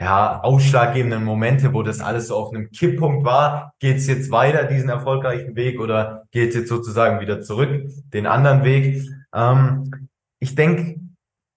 ja, 0.00 0.40
ausschlaggebenden 0.40 1.22
Momente, 1.22 1.74
wo 1.74 1.82
das 1.82 2.00
alles 2.00 2.28
so 2.28 2.36
auf 2.36 2.54
einem 2.54 2.70
Kipppunkt 2.70 3.26
war. 3.26 3.74
Geht 3.78 3.98
es 3.98 4.06
jetzt 4.06 4.30
weiter 4.30 4.64
diesen 4.64 4.88
erfolgreichen 4.88 5.54
Weg 5.54 5.78
oder 5.78 6.24
geht 6.30 6.50
es 6.50 6.54
jetzt 6.54 6.68
sozusagen 6.70 7.20
wieder 7.20 7.42
zurück, 7.42 7.90
den 8.10 8.26
anderen 8.26 8.64
Weg? 8.64 9.06
Ähm, 9.34 10.08
ich 10.38 10.54
denke, 10.54 10.98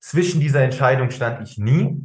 zwischen 0.02 0.42
dieser 0.42 0.64
Entscheidung 0.64 1.12
stand 1.12 1.48
ich 1.48 1.58
nie. 1.58 1.98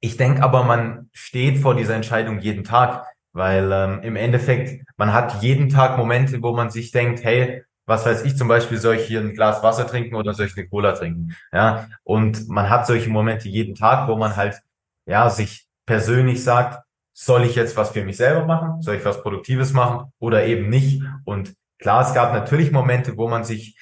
Ich 0.00 0.16
denke 0.16 0.42
aber, 0.42 0.64
man 0.64 1.10
steht 1.12 1.58
vor 1.58 1.74
dieser 1.74 1.96
Entscheidung 1.96 2.38
jeden 2.40 2.64
Tag, 2.64 3.04
weil 3.34 3.70
ähm, 3.70 4.00
im 4.02 4.16
Endeffekt, 4.16 4.85
man 4.96 5.12
hat 5.12 5.42
jeden 5.42 5.68
Tag 5.68 5.98
Momente, 5.98 6.42
wo 6.42 6.54
man 6.54 6.70
sich 6.70 6.90
denkt, 6.90 7.22
hey, 7.24 7.64
was 7.86 8.04
weiß 8.04 8.24
ich 8.24 8.36
zum 8.36 8.48
Beispiel, 8.48 8.78
soll 8.78 8.96
ich 8.96 9.06
hier 9.06 9.20
ein 9.20 9.34
Glas 9.34 9.62
Wasser 9.62 9.86
trinken 9.86 10.16
oder 10.16 10.34
soll 10.34 10.46
ich 10.46 10.56
eine 10.56 10.68
Cola 10.68 10.92
trinken? 10.92 11.36
Ja, 11.52 11.88
und 12.02 12.48
man 12.48 12.68
hat 12.68 12.86
solche 12.86 13.08
Momente 13.08 13.48
jeden 13.48 13.74
Tag, 13.74 14.08
wo 14.08 14.16
man 14.16 14.36
halt, 14.36 14.60
ja, 15.06 15.30
sich 15.30 15.68
persönlich 15.86 16.42
sagt, 16.42 16.82
soll 17.12 17.44
ich 17.44 17.54
jetzt 17.54 17.76
was 17.76 17.90
für 17.90 18.04
mich 18.04 18.16
selber 18.16 18.44
machen? 18.44 18.82
Soll 18.82 18.96
ich 18.96 19.04
was 19.04 19.22
Produktives 19.22 19.72
machen 19.72 20.12
oder 20.18 20.44
eben 20.46 20.68
nicht? 20.68 21.02
Und 21.24 21.54
klar, 21.78 22.06
es 22.06 22.12
gab 22.12 22.32
natürlich 22.32 22.72
Momente, 22.72 23.16
wo 23.16 23.28
man 23.28 23.44
sich 23.44 23.78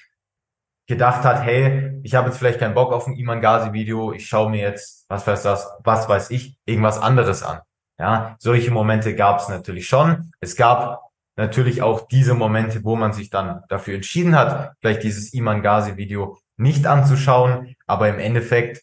gedacht 0.87 1.24
hat, 1.24 1.42
hey, 1.42 1.98
ich 2.03 2.14
habe 2.14 2.29
jetzt 2.29 2.38
vielleicht 2.38 2.61
keinen 2.61 2.74
Bock 2.74 2.92
auf 2.92 3.07
ein 3.07 3.16
Iman 3.16 3.40
Ghazi 3.40 3.72
Video, 3.72 4.12
ich 4.12 4.27
schaue 4.27 4.50
mir 4.50 4.61
jetzt, 4.61 5.07
was 5.09 5.27
weiß 5.27 5.42
das, 5.42 5.66
was 5.83 6.09
weiß 6.09 6.31
ich, 6.31 6.59
irgendwas 6.66 7.00
anderes 7.00 7.42
an. 7.42 7.61
Ja, 7.98 8.37
solche 8.38 8.70
Momente 8.70 9.14
gab 9.14 9.40
es 9.40 9.48
natürlich 9.48 9.87
schon. 9.87 10.33
Es 10.40 10.57
gab 10.57 11.00
natürlich 11.37 11.83
auch 11.83 12.07
diese 12.09 12.35
Momente, 12.35 12.85
wo 12.85 12.96
man 12.96 13.12
sich 13.12 13.30
dann 13.30 13.62
dafür 13.68 13.94
entschieden 13.94 14.37
hat, 14.37 14.72
vielleicht 14.80 15.02
dieses 15.02 15.33
Iman 15.33 15.62
Ghazi 15.62 15.96
Video 15.96 16.38
nicht 16.57 16.87
anzuschauen, 16.87 17.74
aber 17.87 18.09
im 18.09 18.18
Endeffekt 18.18 18.83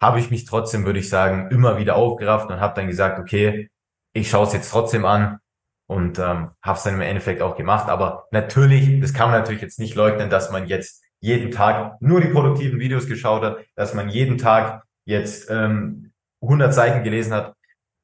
habe 0.00 0.18
ich 0.18 0.30
mich 0.30 0.44
trotzdem, 0.44 0.84
würde 0.84 0.98
ich 0.98 1.08
sagen, 1.08 1.50
immer 1.50 1.78
wieder 1.78 1.96
aufgerafft 1.96 2.50
und 2.50 2.60
habe 2.60 2.74
dann 2.74 2.86
gesagt, 2.86 3.18
okay, 3.18 3.70
ich 4.12 4.30
schaue 4.30 4.46
es 4.46 4.52
jetzt 4.52 4.70
trotzdem 4.70 5.04
an 5.04 5.38
und 5.86 6.18
ähm, 6.18 6.50
habe 6.62 6.78
es 6.78 6.82
dann 6.82 6.94
im 6.94 7.00
Endeffekt 7.00 7.42
auch 7.42 7.56
gemacht. 7.56 7.88
Aber 7.88 8.26
natürlich, 8.30 9.00
das 9.00 9.12
kann 9.12 9.30
man 9.30 9.40
natürlich 9.40 9.62
jetzt 9.62 9.78
nicht 9.78 9.94
leugnen, 9.94 10.30
dass 10.30 10.50
man 10.50 10.66
jetzt 10.66 11.02
jeden 11.20 11.50
Tag 11.50 12.00
nur 12.00 12.20
die 12.20 12.28
produktiven 12.28 12.78
Videos 12.80 13.06
geschaut 13.06 13.42
hat, 13.42 13.58
dass 13.76 13.94
man 13.94 14.08
jeden 14.08 14.36
Tag 14.38 14.82
jetzt 15.06 15.50
ähm, 15.50 16.12
100 16.42 16.74
Seiten 16.74 17.02
gelesen 17.02 17.32
hat. 17.32 17.54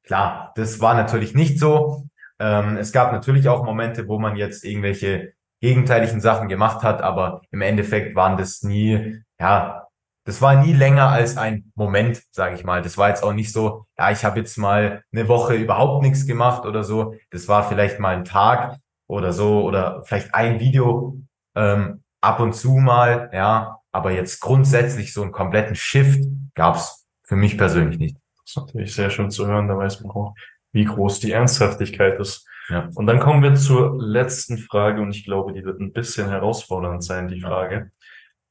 Klar, 0.03 0.51
das 0.55 0.79
war 0.79 0.95
natürlich 0.95 1.33
nicht 1.35 1.59
so. 1.59 2.07
Ähm, 2.39 2.77
es 2.77 2.91
gab 2.91 3.11
natürlich 3.11 3.47
auch 3.49 3.63
Momente, 3.63 4.07
wo 4.07 4.19
man 4.19 4.35
jetzt 4.35 4.63
irgendwelche 4.63 5.33
gegenteiligen 5.61 6.21
Sachen 6.21 6.47
gemacht 6.47 6.83
hat, 6.83 7.01
aber 7.01 7.41
im 7.51 7.61
Endeffekt 7.61 8.15
waren 8.15 8.37
das 8.37 8.63
nie, 8.63 9.21
ja, 9.39 9.87
das 10.25 10.41
war 10.41 10.55
nie 10.55 10.73
länger 10.73 11.09
als 11.09 11.37
ein 11.37 11.71
Moment, 11.75 12.23
sage 12.31 12.55
ich 12.55 12.63
mal. 12.63 12.81
Das 12.81 12.97
war 12.97 13.09
jetzt 13.09 13.23
auch 13.23 13.33
nicht 13.33 13.51
so, 13.51 13.85
ja, 13.97 14.11
ich 14.11 14.25
habe 14.25 14.39
jetzt 14.39 14.57
mal 14.57 15.03
eine 15.11 15.27
Woche 15.27 15.55
überhaupt 15.55 16.03
nichts 16.03 16.25
gemacht 16.25 16.65
oder 16.65 16.83
so. 16.83 17.15
Das 17.29 17.47
war 17.47 17.67
vielleicht 17.67 17.99
mal 17.99 18.15
ein 18.15 18.25
Tag 18.25 18.77
oder 19.07 19.33
so 19.33 19.63
oder 19.63 20.03
vielleicht 20.03 20.33
ein 20.33 20.59
Video, 20.59 21.17
ähm, 21.55 22.03
ab 22.21 22.39
und 22.39 22.53
zu 22.53 22.73
mal, 22.73 23.29
ja, 23.33 23.79
aber 23.91 24.11
jetzt 24.11 24.39
grundsätzlich 24.41 25.13
so 25.13 25.21
einen 25.21 25.31
kompletten 25.31 25.75
Shift 25.75 26.23
gab's 26.55 27.07
für 27.23 27.35
mich 27.35 27.57
persönlich 27.57 27.97
nicht. 27.99 28.17
Das 28.53 28.63
ist 28.63 28.67
natürlich 28.67 28.93
sehr 28.93 29.09
schön 29.09 29.31
zu 29.31 29.47
hören, 29.47 29.69
da 29.69 29.77
weiß 29.77 30.01
man 30.01 30.11
auch, 30.11 30.35
wie 30.73 30.83
groß 30.83 31.21
die 31.21 31.31
Ernsthaftigkeit 31.31 32.19
ist. 32.19 32.45
Ja. 32.67 32.89
Und 32.95 33.07
dann 33.07 33.19
kommen 33.19 33.41
wir 33.43 33.55
zur 33.55 34.01
letzten 34.01 34.57
Frage 34.57 35.01
und 35.01 35.15
ich 35.15 35.23
glaube, 35.23 35.53
die 35.53 35.63
wird 35.63 35.79
ein 35.79 35.93
bisschen 35.93 36.27
herausfordernd 36.29 37.01
sein, 37.01 37.29
die 37.29 37.39
Frage. 37.39 37.91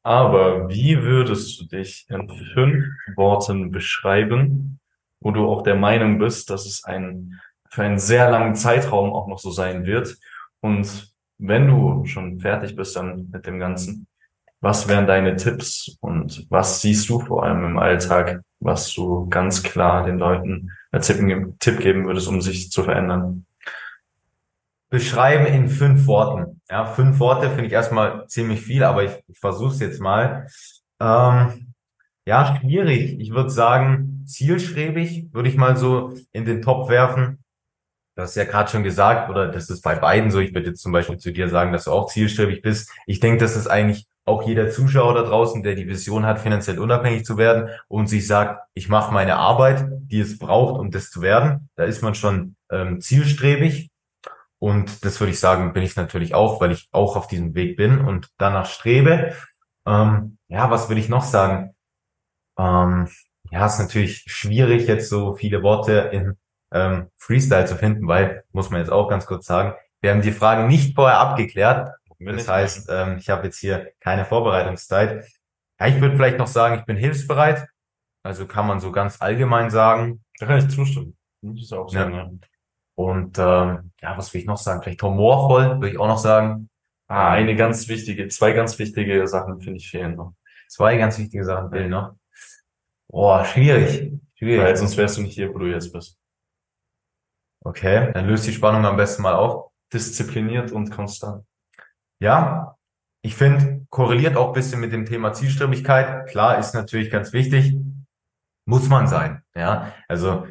Aber 0.02 0.70
wie 0.70 1.02
würdest 1.02 1.60
du 1.60 1.66
dich 1.66 2.06
in 2.08 2.30
fünf 2.54 2.86
Worten 3.16 3.70
beschreiben, 3.70 4.80
wo 5.20 5.32
du 5.32 5.46
auch 5.46 5.62
der 5.62 5.76
Meinung 5.76 6.18
bist, 6.18 6.48
dass 6.48 6.64
es 6.64 6.84
ein, 6.84 7.38
für 7.68 7.82
einen 7.82 7.98
sehr 7.98 8.30
langen 8.30 8.54
Zeitraum 8.54 9.12
auch 9.12 9.28
noch 9.28 9.38
so 9.38 9.50
sein 9.50 9.84
wird? 9.84 10.16
Und 10.60 11.12
wenn 11.36 11.66
du 11.66 12.06
schon 12.06 12.40
fertig 12.40 12.74
bist 12.74 12.96
dann 12.96 13.28
mit 13.30 13.46
dem 13.46 13.58
Ganzen, 13.58 14.06
was 14.60 14.88
wären 14.88 15.06
deine 15.06 15.36
Tipps 15.36 15.96
und 16.00 16.46
was 16.50 16.82
siehst 16.82 17.08
du 17.08 17.20
vor 17.20 17.44
allem 17.44 17.64
im 17.64 17.78
Alltag, 17.78 18.42
was 18.60 18.92
du 18.92 19.28
ganz 19.28 19.62
klar 19.62 20.04
den 20.04 20.18
Leuten 20.18 20.70
als 20.90 21.06
Tipp 21.06 21.80
geben 21.80 22.06
würdest, 22.06 22.28
um 22.28 22.40
sich 22.40 22.70
zu 22.70 22.82
verändern? 22.82 23.46
beschreiben 24.90 25.46
in 25.46 25.68
fünf 25.68 26.06
Worten. 26.06 26.60
Ja, 26.68 26.84
fünf 26.84 27.20
Worte 27.20 27.48
finde 27.48 27.66
ich 27.66 27.72
erstmal 27.72 28.26
ziemlich 28.26 28.60
viel, 28.60 28.82
aber 28.82 29.04
ich, 29.04 29.12
ich 29.28 29.38
versuche 29.38 29.72
es 29.72 29.80
jetzt 29.80 30.00
mal. 30.00 30.48
Ähm, 31.00 31.72
ja, 32.26 32.58
schwierig. 32.60 33.18
Ich 33.18 33.30
würde 33.30 33.50
sagen, 33.50 34.24
zielstrebig 34.26 35.32
würde 35.32 35.48
ich 35.48 35.56
mal 35.56 35.76
so 35.76 36.12
in 36.32 36.44
den 36.44 36.60
Top 36.60 36.90
werfen. 36.90 37.38
Das 38.16 38.30
ist 38.30 38.36
ja 38.36 38.44
gerade 38.44 38.70
schon 38.70 38.82
gesagt, 38.82 39.30
oder 39.30 39.48
das 39.48 39.70
ist 39.70 39.80
bei 39.82 39.94
beiden 39.94 40.30
so. 40.30 40.40
Ich 40.40 40.52
würde 40.52 40.70
jetzt 40.70 40.82
zum 40.82 40.92
Beispiel 40.92 41.16
zu 41.16 41.32
dir 41.32 41.48
sagen, 41.48 41.72
dass 41.72 41.84
du 41.84 41.92
auch 41.92 42.08
zielstrebig 42.08 42.60
bist. 42.60 42.90
Ich 43.06 43.20
denke, 43.20 43.38
das 43.38 43.56
ist 43.56 43.68
eigentlich 43.68 44.06
auch 44.30 44.42
jeder 44.44 44.70
Zuschauer 44.70 45.14
da 45.14 45.22
draußen, 45.22 45.62
der 45.62 45.74
die 45.74 45.88
Vision 45.88 46.24
hat, 46.24 46.40
finanziell 46.40 46.78
unabhängig 46.78 47.24
zu 47.24 47.36
werden 47.36 47.68
und 47.88 48.06
sich 48.06 48.26
sagt, 48.26 48.66
ich 48.74 48.88
mache 48.88 49.12
meine 49.12 49.36
Arbeit, 49.36 49.86
die 49.90 50.20
es 50.20 50.38
braucht, 50.38 50.80
um 50.80 50.90
das 50.90 51.10
zu 51.10 51.20
werden. 51.20 51.68
Da 51.76 51.84
ist 51.84 52.02
man 52.02 52.14
schon 52.14 52.56
ähm, 52.70 53.00
zielstrebig. 53.00 53.90
Und 54.58 55.04
das 55.04 55.20
würde 55.20 55.32
ich 55.32 55.40
sagen, 55.40 55.72
bin 55.72 55.82
ich 55.82 55.96
natürlich 55.96 56.34
auch, 56.34 56.60
weil 56.60 56.72
ich 56.72 56.88
auch 56.92 57.16
auf 57.16 57.26
diesem 57.26 57.54
Weg 57.54 57.76
bin 57.76 57.98
und 57.98 58.28
danach 58.38 58.66
strebe. 58.66 59.34
Ähm, 59.86 60.38
ja, 60.48 60.70
was 60.70 60.88
will 60.88 60.98
ich 60.98 61.08
noch 61.08 61.24
sagen? 61.24 61.74
Ähm, 62.58 63.08
ja, 63.50 63.66
ist 63.66 63.78
natürlich 63.78 64.24
schwierig, 64.26 64.86
jetzt 64.86 65.08
so 65.08 65.34
viele 65.34 65.62
Worte 65.62 66.10
in 66.12 66.36
ähm, 66.72 67.08
Freestyle 67.16 67.66
zu 67.66 67.76
finden, 67.76 68.06
weil, 68.06 68.44
muss 68.52 68.70
man 68.70 68.80
jetzt 68.80 68.92
auch 68.92 69.08
ganz 69.08 69.26
kurz 69.26 69.46
sagen, 69.46 69.74
wir 70.00 70.10
haben 70.12 70.22
die 70.22 70.32
Fragen 70.32 70.68
nicht 70.68 70.94
vorher 70.94 71.18
abgeklärt. 71.18 71.90
Das 72.20 72.48
heißt, 72.48 72.88
ähm, 72.90 73.16
ich 73.18 73.30
habe 73.30 73.44
jetzt 73.44 73.58
hier 73.58 73.92
keine 74.00 74.24
Vorbereitungszeit. 74.24 75.26
Ja, 75.80 75.86
ich 75.86 76.00
würde 76.00 76.16
vielleicht 76.16 76.38
noch 76.38 76.46
sagen, 76.46 76.78
ich 76.78 76.84
bin 76.84 76.96
hilfsbereit. 76.96 77.66
Also 78.22 78.46
kann 78.46 78.66
man 78.66 78.80
so 78.80 78.92
ganz 78.92 79.20
allgemein 79.22 79.70
sagen. 79.70 80.22
Da 80.38 80.46
kann 80.46 80.58
ich 80.58 80.68
zustimmen. 80.68 81.16
Das 81.40 81.62
ist 81.62 81.72
auch 81.72 81.88
so, 81.88 81.96
ja. 81.96 82.10
ja. 82.10 82.30
Und 82.94 83.38
ähm, 83.38 83.92
ja, 84.02 84.18
was 84.18 84.34
will 84.34 84.42
ich 84.42 84.46
noch 84.46 84.58
sagen? 84.58 84.82
Vielleicht 84.82 85.02
humorvoll, 85.02 85.80
würde 85.80 85.90
ich 85.90 85.98
auch 85.98 86.06
noch 86.06 86.18
sagen. 86.18 86.68
Ah, 87.08 87.30
eine 87.32 87.56
ganz 87.56 87.88
wichtige, 87.88 88.28
zwei 88.28 88.52
ganz 88.52 88.78
wichtige 88.78 89.26
Sachen 89.26 89.60
finde 89.60 89.78
ich 89.78 89.90
fehlen 89.90 90.16
noch. 90.16 90.34
Zwei 90.68 90.96
ganz 90.96 91.18
wichtige 91.18 91.44
Sachen 91.44 91.70
fehlen 91.70 91.90
noch. 91.90 92.14
Boah, 93.08 93.44
schwierig. 93.44 94.12
Schwierig. 94.34 94.64
Weil 94.64 94.76
sonst 94.76 94.96
wärst 94.96 95.16
du 95.16 95.22
nicht 95.22 95.34
hier, 95.34 95.52
wo 95.52 95.58
du 95.58 95.66
jetzt 95.66 95.92
bist. 95.92 96.18
Okay, 97.64 98.12
dann 98.12 98.26
löst 98.26 98.46
die 98.46 98.52
Spannung 98.52 98.84
am 98.84 98.96
besten 98.96 99.22
mal 99.22 99.34
auf. 99.34 99.70
Diszipliniert 99.92 100.70
und 100.70 100.90
konstant. 100.90 101.44
Ja, 102.20 102.76
ich 103.22 103.34
finde, 103.34 103.86
korreliert 103.90 104.36
auch 104.36 104.52
bisschen 104.52 104.80
mit 104.80 104.92
dem 104.92 105.06
Thema 105.06 105.32
Zielstrebigkeit. 105.32 106.28
Klar, 106.28 106.58
ist 106.58 106.74
natürlich 106.74 107.10
ganz 107.10 107.32
wichtig. 107.32 107.76
Muss 108.66 108.88
man 108.88 109.06
sein. 109.08 109.42
Ja, 109.54 109.92
also 110.08 110.46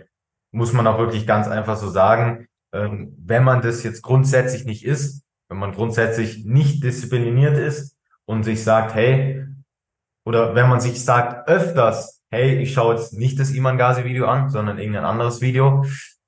muss 0.52 0.74
man 0.74 0.88
auch 0.88 0.98
wirklich 0.98 1.26
ganz 1.26 1.48
einfach 1.48 1.78
so 1.78 1.90
sagen, 1.90 2.48
ähm, 2.74 3.16
wenn 3.18 3.44
man 3.44 3.62
das 3.62 3.84
jetzt 3.84 4.02
grundsätzlich 4.02 4.66
nicht 4.66 4.86
ist, 4.86 5.24
wenn 5.48 5.58
man 5.58 5.74
grundsätzlich 5.74 6.46
nicht 6.46 6.84
diszipliniert 6.84 7.58
ist 7.58 7.98
und 8.26 8.44
sich 8.44 8.64
sagt, 8.64 8.94
hey, 8.94 9.46
oder 10.26 10.54
wenn 10.54 10.70
man 10.70 10.80
sich 10.80 11.04
sagt 11.04 11.48
öfters, 11.48 12.22
hey, 12.30 12.58
ich 12.58 12.74
schaue 12.74 12.96
jetzt 12.96 13.14
nicht 13.14 13.40
das 13.40 13.52
Iman 13.52 13.78
Ghazi 13.78 14.04
Video 14.04 14.28
an, 14.28 14.50
sondern 14.50 14.78
irgendein 14.78 15.06
anderes 15.06 15.42
Video, 15.42 15.86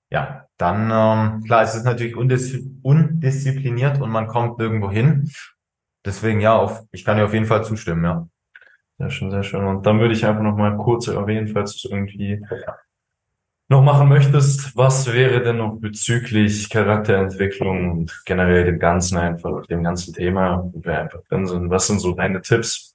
ja, 0.10 0.48
dann 0.62 0.92
ähm, 0.92 1.44
klar, 1.44 1.64
es 1.64 1.76
ist 1.76 1.84
natürlich 1.86 2.16
undis 2.16 2.58
undiszipliniert 2.84 4.00
und 4.00 4.12
man 4.12 4.28
kommt 4.28 4.60
nirgendwo 4.60 4.92
hin. 4.92 5.32
Deswegen 6.06 6.40
ja, 6.40 6.56
auf, 6.56 6.84
ich 6.92 7.04
kann 7.04 7.18
dir 7.18 7.26
auf 7.26 7.34
jeden 7.34 7.46
Fall 7.46 7.64
zustimmen, 7.64 8.04
ja. 8.04 8.28
Sehr 8.98 9.10
schön, 9.10 9.32
sehr 9.32 9.44
schön. 9.44 9.64
Und 9.64 9.86
dann 9.86 10.00
würde 10.00 10.14
ich 10.14 10.26
einfach 10.26 10.44
noch 10.44 10.56
mal 10.56 10.78
kurz 10.78 11.08
erwähnen, 11.08 11.48
falls 11.48 11.76
es 11.76 11.86
irgendwie 11.86 12.40
noch 13.68 13.82
machen 13.82 14.10
möchtest, 14.10 14.76
was 14.76 15.12
wäre 15.12 15.42
denn 15.42 15.58
noch 15.58 15.78
bezüglich 15.80 16.70
Charakterentwicklung 16.70 17.90
und 17.92 18.22
generell 18.26 18.66
dem 18.66 18.80
Ganzen 18.80 19.18
einfach, 19.18 19.66
dem 19.68 19.84
ganzen 19.84 20.14
Thema, 20.14 20.70
wo 20.72 20.84
wir 20.84 21.00
einfach 21.00 21.24
drin 21.30 21.48
sind? 21.48 21.70
Was 21.70 21.88
sind 21.88 22.00
so 22.00 22.14
deine 22.14 22.42
Tipps? 22.42 22.91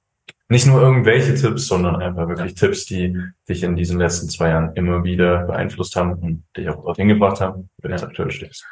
Nicht 0.49 0.67
nur 0.67 0.81
irgendwelche 0.81 1.35
Tipps, 1.35 1.67
sondern 1.67 1.97
einfach 1.97 2.29
wirklich 2.29 2.53
ja. 2.53 2.67
Tipps, 2.67 2.87
die 2.87 3.19
dich 3.49 3.63
in 3.63 3.75
diesen 3.75 3.99
letzten 3.99 4.29
zwei 4.29 4.51
Jahren 4.51 4.75
immer 4.77 5.03
wieder 5.03 5.45
beeinflusst 5.45 5.97
haben 5.97 6.15
und 6.15 6.45
dich 6.57 6.69
auch 6.69 6.85
dorthin 6.85 7.09
gebracht 7.09 7.41
haben, 7.41 7.69
wo 7.79 7.89
du 7.89 7.91
jetzt 7.91 8.05
aktuell 8.05 8.31
stehst. 8.31 8.65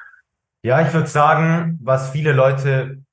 Ja, 0.62 0.86
ich 0.86 0.94
würde 0.94 1.08
sagen, 1.08 1.78
was 1.82 2.10
viele 2.10 2.32
Leute 2.32 3.04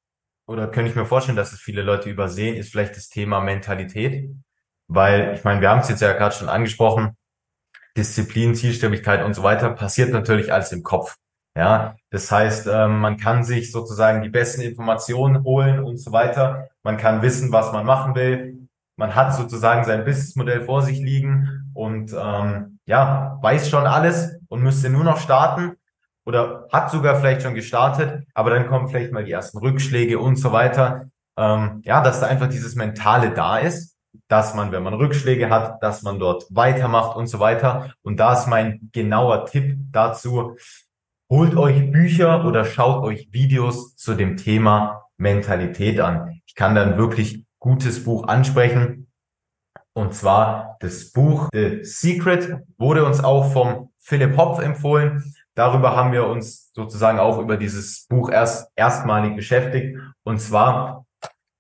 oder 0.52 0.68
könnte 0.68 0.90
ich 0.90 0.96
mir 0.96 1.06
vorstellen, 1.06 1.38
dass 1.38 1.54
es 1.54 1.60
viele 1.60 1.82
Leute 1.82 2.10
übersehen, 2.10 2.56
ist 2.56 2.72
vielleicht 2.72 2.96
das 2.96 3.10
Thema 3.10 3.40
Mentalität. 3.40 4.30
Weil, 4.88 5.34
ich 5.36 5.44
meine, 5.44 5.62
wir 5.62 5.70
haben 5.70 5.80
es 5.80 5.90
jetzt 5.90 6.02
ja 6.02 6.12
gerade 6.12 6.36
schon 6.36 6.50
angesprochen, 6.50 7.16
Disziplin, 7.96 8.56
Zielstrebigkeit 8.56 9.24
und 9.24 9.34
so 9.34 9.44
weiter, 9.44 9.70
passiert 9.70 10.12
natürlich 10.12 10.52
alles 10.52 10.72
im 10.74 10.84
Kopf. 10.84 11.16
Ja, 11.56 11.96
das 12.10 12.32
heißt, 12.32 12.68
ähm, 12.68 13.00
man 13.00 13.18
kann 13.18 13.44
sich 13.44 13.72
sozusagen 13.72 14.22
die 14.22 14.30
besten 14.30 14.62
Informationen 14.62 15.44
holen 15.44 15.80
und 15.80 15.98
so 15.98 16.12
weiter. 16.12 16.70
Man 16.84 16.98
kann 16.98 17.22
wissen, 17.22 17.52
was 17.52 17.72
man 17.72 17.86
machen 17.86 18.16
will. 18.16 18.68
Man 18.98 19.16
hat 19.16 19.34
sozusagen 19.34 19.84
sein 19.84 20.06
Businessmodell 20.06 20.66
vor 20.66 20.82
sich 20.82 21.00
liegen 21.00 21.72
und 21.74 22.14
ähm, 22.14 22.80
ja, 22.86 23.38
weiß 23.42 23.70
schon 23.70 23.86
alles 23.86 24.40
und 24.48 24.62
müsste 24.62 24.90
nur 24.90 25.04
noch 25.04 25.18
starten 25.18 25.74
oder 26.26 26.68
hat 26.72 26.92
sogar 26.92 27.16
vielleicht 27.16 27.42
schon 27.42 27.56
gestartet, 27.56 28.26
aber 28.34 28.52
dann 28.52 28.68
kommen 28.68 28.90
vielleicht 28.90 29.12
mal 29.12 29.24
die 29.24 29.32
ersten 29.32 29.58
Rückschläge 29.58 30.20
und 30.20 30.36
so 30.36 30.52
weiter. 30.52 31.10
Ähm, 31.38 31.82
ja, 31.84 32.04
dass 32.04 32.20
da 32.20 32.28
einfach 32.28 32.48
dieses 32.48 32.76
Mentale 32.76 33.32
da 33.32 33.58
ist 33.58 33.92
dass 34.28 34.56
man, 34.56 34.72
wenn 34.72 34.84
man 34.84 34.94
Rückschläge 34.94 35.50
hat, 35.50 35.82
dass 35.84 36.04
man 36.04 36.20
dort 36.20 36.46
weitermacht 36.50 37.16
und 37.16 37.28
so 37.28 37.40
weiter. 37.40 37.94
Und 38.02 38.20
da 38.20 38.34
ist 38.34 38.48
mein 38.48 38.90
genauer 38.92 39.46
Tipp 39.46 39.78
dazu. 39.92 40.58
Holt 41.30 41.56
euch 41.56 41.92
Bücher 41.92 42.46
oder 42.46 42.66
schaut 42.66 43.04
euch 43.04 43.30
Videos 43.32 43.96
zu 43.96 44.16
dem 44.16 44.38
Thema 44.38 45.04
Mentalität 45.18 46.00
an. 46.00 46.41
Ich 46.52 46.56
kann 46.56 46.76
dann 46.76 46.98
wirklich 46.98 47.46
gutes 47.60 48.04
Buch 48.04 48.28
ansprechen. 48.28 49.08
Und 49.94 50.14
zwar 50.14 50.76
das 50.82 51.14
Buch 51.14 51.48
The 51.54 51.80
Secret 51.84 52.58
wurde 52.78 53.06
uns 53.06 53.24
auch 53.24 53.54
vom 53.54 53.94
Philipp 54.00 54.36
Hopf 54.36 54.60
empfohlen. 54.60 55.34
Darüber 55.56 55.96
haben 55.96 56.12
wir 56.12 56.28
uns 56.28 56.74
sozusagen 56.74 57.20
auch 57.20 57.40
über 57.40 57.56
dieses 57.56 58.06
Buch 58.10 58.30
erst 58.30 58.70
erstmalig 58.76 59.38
beschäftigt. 59.38 59.98
Und 60.24 60.42
zwar 60.42 61.06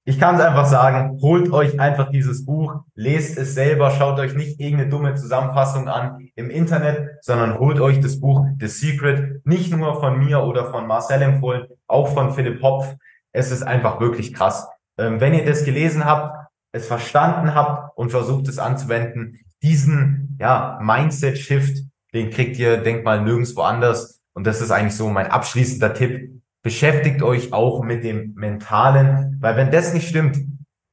ich 0.03 0.19
kann 0.19 0.35
es 0.35 0.41
einfach 0.41 0.65
sagen, 0.65 1.19
holt 1.21 1.53
euch 1.53 1.79
einfach 1.79 2.09
dieses 2.09 2.43
Buch, 2.43 2.81
lest 2.95 3.37
es 3.37 3.53
selber, 3.53 3.91
schaut 3.91 4.19
euch 4.19 4.33
nicht 4.33 4.59
irgendeine 4.59 4.89
dumme 4.89 5.15
Zusammenfassung 5.15 5.87
an 5.87 6.27
im 6.35 6.49
Internet, 6.49 7.07
sondern 7.21 7.59
holt 7.59 7.79
euch 7.79 8.01
das 8.01 8.19
Buch 8.19 8.45
The 8.59 8.67
Secret, 8.67 9.45
nicht 9.45 9.71
nur 9.71 10.01
von 10.01 10.19
mir 10.19 10.43
oder 10.43 10.69
von 10.69 10.85
Marcel 10.85 11.21
empfohlen, 11.21 11.67
auch 11.87 12.09
von 12.09 12.33
Philipp 12.33 12.61
Hopf. 12.61 12.93
Es 13.31 13.51
ist 13.51 13.63
einfach 13.63 14.01
wirklich 14.01 14.33
krass. 14.33 14.67
Ähm, 14.97 15.19
wenn 15.19 15.33
ihr 15.33 15.45
das 15.45 15.63
gelesen 15.63 16.05
habt, 16.05 16.37
es 16.73 16.87
verstanden 16.87 17.53
habt 17.53 17.97
und 17.97 18.11
versucht 18.11 18.47
es 18.47 18.59
anzuwenden, 18.59 19.39
diesen 19.61 20.37
ja, 20.39 20.79
Mindset-Shift, 20.81 21.83
den 22.13 22.29
kriegt 22.29 22.57
ihr, 22.57 22.77
denkt 22.77 23.03
mal, 23.03 23.21
nirgendwo 23.21 23.61
anders. 23.61 24.21
Und 24.33 24.47
das 24.47 24.61
ist 24.61 24.71
eigentlich 24.71 24.95
so 24.95 25.09
mein 25.09 25.27
abschließender 25.27 25.93
Tipp 25.93 26.41
beschäftigt 26.63 27.23
euch 27.23 27.53
auch 27.53 27.83
mit 27.83 28.03
dem 28.03 28.33
Mentalen, 28.35 29.37
weil 29.41 29.57
wenn 29.57 29.71
das 29.71 29.93
nicht 29.93 30.07
stimmt, 30.07 30.37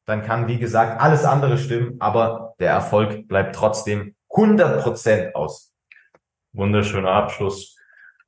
dann 0.07 0.23
kann, 0.23 0.49
wie 0.49 0.59
gesagt, 0.59 1.01
alles 1.01 1.25
andere 1.25 1.59
stimmen, 1.59 2.01
aber 2.01 2.55
der 2.59 2.71
Erfolg 2.71 3.29
bleibt 3.29 3.55
trotzdem 3.55 4.15
100 4.31 4.83
Prozent 4.83 5.35
aus. 5.35 5.75
Wunderschöner 6.55 7.11
Abschluss. 7.11 7.77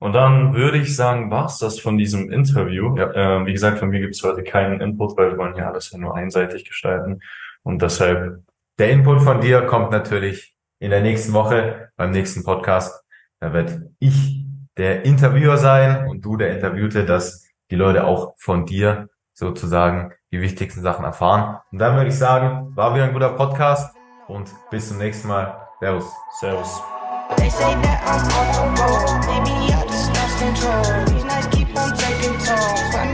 Und 0.00 0.14
dann 0.14 0.54
würde 0.54 0.78
ich 0.78 0.96
sagen, 0.96 1.30
war's 1.30 1.58
das 1.58 1.78
von 1.78 1.98
diesem 1.98 2.32
Interview. 2.32 2.96
Ja. 2.96 3.42
Äh, 3.42 3.46
wie 3.46 3.52
gesagt, 3.52 3.78
von 3.78 3.90
mir 3.90 4.00
gibt's 4.00 4.22
heute 4.24 4.42
keinen 4.42 4.80
Input, 4.80 5.16
weil 5.16 5.32
wir 5.32 5.38
wollen 5.38 5.56
ja 5.56 5.70
alles 5.70 5.90
ja 5.92 5.98
nur 5.98 6.16
einseitig 6.16 6.64
gestalten. 6.64 7.20
Und 7.62 7.82
deshalb. 7.82 8.42
Der 8.78 8.90
Input 8.90 9.20
von 9.20 9.42
dir 9.42 9.60
kommt 9.66 9.90
natürlich 9.90 10.56
in 10.78 10.90
der 10.90 11.02
nächsten 11.02 11.34
Woche 11.34 11.90
beim 11.96 12.12
nächsten 12.12 12.44
Podcast. 12.44 13.04
Da 13.38 13.52
wird 13.52 13.78
ich 13.98 14.46
der 14.78 15.04
Interviewer 15.04 15.58
sein 15.58 16.08
und 16.08 16.24
du 16.24 16.38
der 16.38 16.54
Interviewte, 16.54 17.04
dass 17.04 17.46
die 17.70 17.76
Leute 17.76 18.04
auch 18.04 18.34
von 18.38 18.64
dir 18.64 19.10
sozusagen 19.34 20.12
die 20.32 20.40
wichtigsten 20.40 20.80
Sachen 20.80 21.04
erfahren. 21.04 21.58
Und 21.70 21.78
dann 21.78 21.96
würde 21.96 22.08
ich 22.08 22.16
sagen, 22.16 22.74
war 22.74 22.94
wieder 22.94 23.04
ein 23.04 23.12
guter 23.12 23.34
Podcast 23.34 23.94
und 24.28 24.50
bis 24.70 24.88
zum 24.88 24.96
nächsten 24.96 25.28
Mal. 25.28 25.68
Servus. 25.80 26.10
Servus. 26.40 26.99
They 27.36 27.48
say 27.50 27.74
that 27.82 28.00
I'm 28.04 28.22
comfortable. 28.30 29.20
Maybe 29.30 29.72
I 29.72 29.86
just 29.86 30.08
lost 30.14 30.38
control. 30.38 31.04
These 31.06 31.24
nights 31.24 31.46
keep 31.54 31.76
on 31.76 31.96
taking 31.96 32.32
me 32.32 33.09